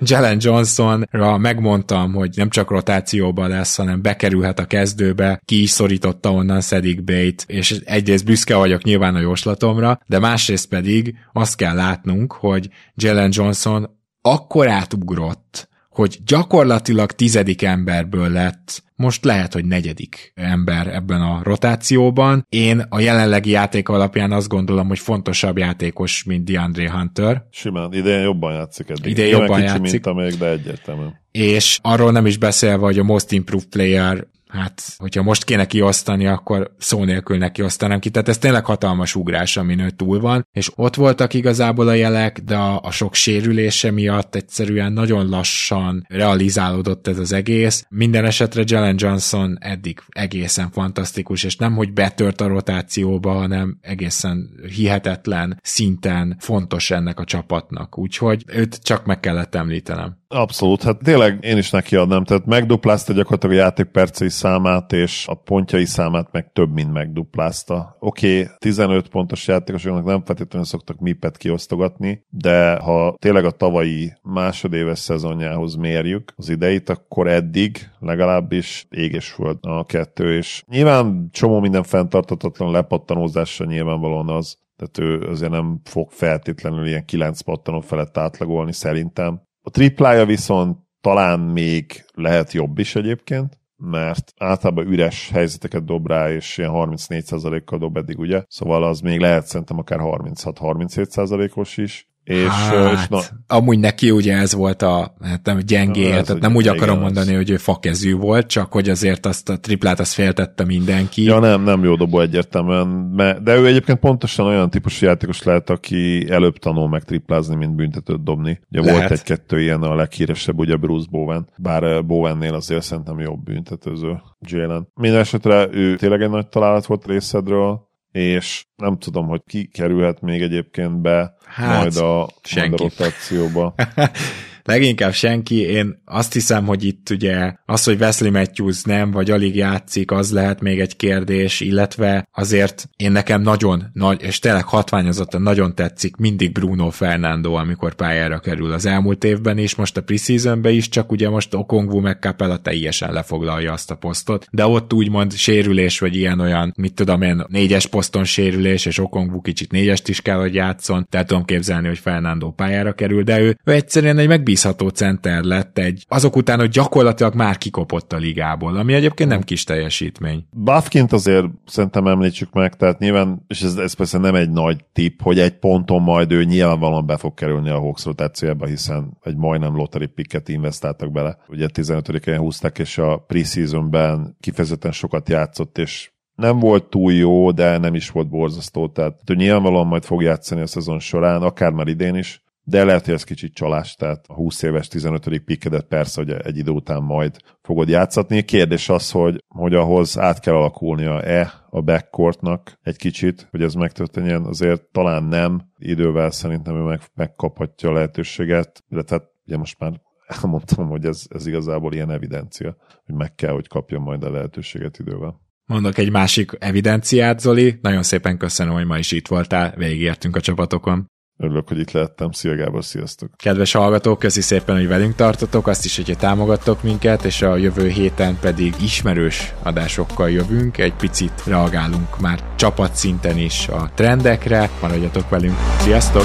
[0.00, 6.32] Jalen Johnsonra megmondtam, hogy nem csak rotációban lesz, hanem bekerülhet a kezdőbe, ki is szorította
[6.32, 11.74] onnan Szedik Bait, és egyrészt büszke vagyok nyilván a jóslatomra, de másrészt pedig azt kell
[11.74, 20.32] látnunk, hogy Jalen Johnson akkor átugrott, hogy gyakorlatilag tizedik emberből lett, most lehet, hogy negyedik
[20.34, 22.46] ember ebben a rotációban.
[22.48, 28.20] Én a jelenlegi játék alapján azt gondolom, hogy fontosabb játékos, mint DeAndre Hunter, Simán, idén
[28.20, 29.10] jobban játszik eddig.
[29.10, 29.90] Idén jobban kicsi játszik.
[29.90, 31.20] mint amelyik, de egyértelműen.
[31.30, 36.26] és arról nem is beszélve, hogy a Most Improved Player hát, hogyha most kéne kiosztani,
[36.26, 38.10] akkor szó nélkül ne kiosztanám ki.
[38.10, 42.40] Tehát ez tényleg hatalmas ugrás, amin ő túl van, és ott voltak igazából a jelek,
[42.40, 47.84] de a, a sok sérülése miatt egyszerűen nagyon lassan realizálódott ez az egész.
[47.88, 54.50] Minden esetre Jalen Johnson eddig egészen fantasztikus, és nem, hogy betört a rotációba, hanem egészen
[54.76, 57.98] hihetetlen szinten fontos ennek a csapatnak.
[57.98, 60.18] Úgyhogy őt csak meg kellett említenem.
[60.28, 65.34] Abszolút, hát tényleg én is neki adnám, tehát megduplázta gyakorlatilag a játékpercei számát, és a
[65.34, 67.96] pontjai számát meg több, mint megduplázta.
[67.98, 74.12] Oké, okay, 15 pontos játékosoknak nem feltétlenül szoktak mipet kiosztogatni, de ha tényleg a tavalyi
[74.22, 81.60] másodéves szezonjához mérjük az ideit, akkor eddig legalábbis éges föld a kettő, és nyilván csomó
[81.60, 88.18] minden fenntartatatlan lepattanózása nyilvánvalóan az, tehát ő azért nem fog feltétlenül ilyen 9 pattanó felett
[88.18, 89.42] átlagolni szerintem.
[89.62, 96.30] A triplája viszont talán még lehet jobb is egyébként, mert általában üres helyzeteket dob rá,
[96.32, 98.42] és ilyen 34%-kal dob eddig, ugye?
[98.48, 102.09] Szóval az még lehet szerintem akár 36-37%-os is.
[102.30, 106.40] És, hát, és na, amúgy neki ugye ez volt a hát nem gyengéje, tehát ugye-
[106.40, 109.60] nem úgy igen, akarom az- mondani, hogy ő fakezű volt, csak hogy azért azt a
[109.60, 111.22] triplát azt féltette mindenki.
[111.22, 116.26] Ja, nem, nem jó dobó egyértelműen, de ő egyébként pontosan olyan típusú játékos lehet, aki
[116.30, 118.60] előbb tanul meg triplázni, mint büntetőt dobni.
[118.70, 118.98] Ugye Lehet.
[118.98, 124.88] volt egy-kettő ilyen a leghíresebb, ugye Bruce Bowen, bár Bowennél azért szerintem jobb büntetőző Jalen.
[124.94, 130.20] Minden esetre ő tényleg egy nagy találat volt részedről, és nem tudom, hogy ki kerülhet
[130.20, 132.82] még egyébként be Hát, majd, a, majd a senki.
[132.82, 133.74] rotációba.
[134.70, 139.56] Leginkább senki, én azt hiszem, hogy itt ugye az, hogy Wesley Matthews nem, vagy alig
[139.56, 145.42] játszik, az lehet még egy kérdés, illetve azért én nekem nagyon nagy, és tényleg hatványozottan
[145.42, 150.72] nagyon tetszik mindig Bruno Fernando, amikor pályára kerül az elmúlt évben is, most a preseasonben
[150.72, 155.32] is, csak ugye most Okongwu meg Capella teljesen lefoglalja azt a posztot, de ott úgymond
[155.32, 160.38] sérülés, vagy ilyen-olyan, mit tudom én, négyes poszton sérülés, és Okongwu kicsit négyest is kell,
[160.38, 164.58] hogy játszon, tehát tudom képzelni, hogy Fernando pályára kerül, de ő, ő egyszerűen egy megbízható
[164.94, 169.64] center lett egy, azok után, hogy gyakorlatilag már kikopott a ligából, ami egyébként nem kis
[169.64, 170.44] teljesítmény.
[170.50, 175.20] Buffkint azért szerintem említsük meg, tehát nyilván, és ez, ez persze nem egy nagy tipp,
[175.22, 179.76] hogy egy ponton majd ő nyilvánvalóan be fog kerülni a Hawks rotációjába, hiszen egy majdnem
[179.76, 181.38] lottery picket investáltak bele.
[181.48, 187.78] Ugye 15-én húzták, és a preseasonben kifejezetten sokat játszott, és nem volt túl jó, de
[187.78, 191.88] nem is volt borzasztó, tehát ő nyilvánvalóan majd fog játszani a szezon során, akár már
[191.88, 195.38] idén is, de lehet, hogy ez kicsit csalás, tehát a 20 éves 15.
[195.44, 198.42] pikkedet persze, hogy egy idő után majd fogod játszatni.
[198.42, 204.44] Kérdés az, hogy, hogy ahhoz át kell alakulnia-e a backcourtnak egy kicsit, hogy ez megtörténjen,
[204.44, 210.00] azért talán nem, idővel szerintem ő meg, megkaphatja a lehetőséget, de tehát ugye most már
[210.42, 214.98] elmondtam, hogy ez, ez igazából ilyen evidencia, hogy meg kell, hogy kapja majd a lehetőséget
[214.98, 215.40] idővel.
[215.66, 217.78] Mondok egy másik evidenciát, Zoli.
[217.82, 221.09] Nagyon szépen köszönöm, hogy ma is itt voltál, végigértünk a csapatokon.
[221.42, 222.32] Örülök, hogy itt lehettem.
[222.32, 223.30] Szia Gábor, sziasztok!
[223.36, 227.88] Kedves hallgatók, köszi szépen, hogy velünk tartotok, azt is, hogyha támogattok minket, és a jövő
[227.88, 235.56] héten pedig ismerős adásokkal jövünk, egy picit reagálunk már csapatszinten is a trendekre, maradjatok velünk,
[235.78, 236.24] sziasztok!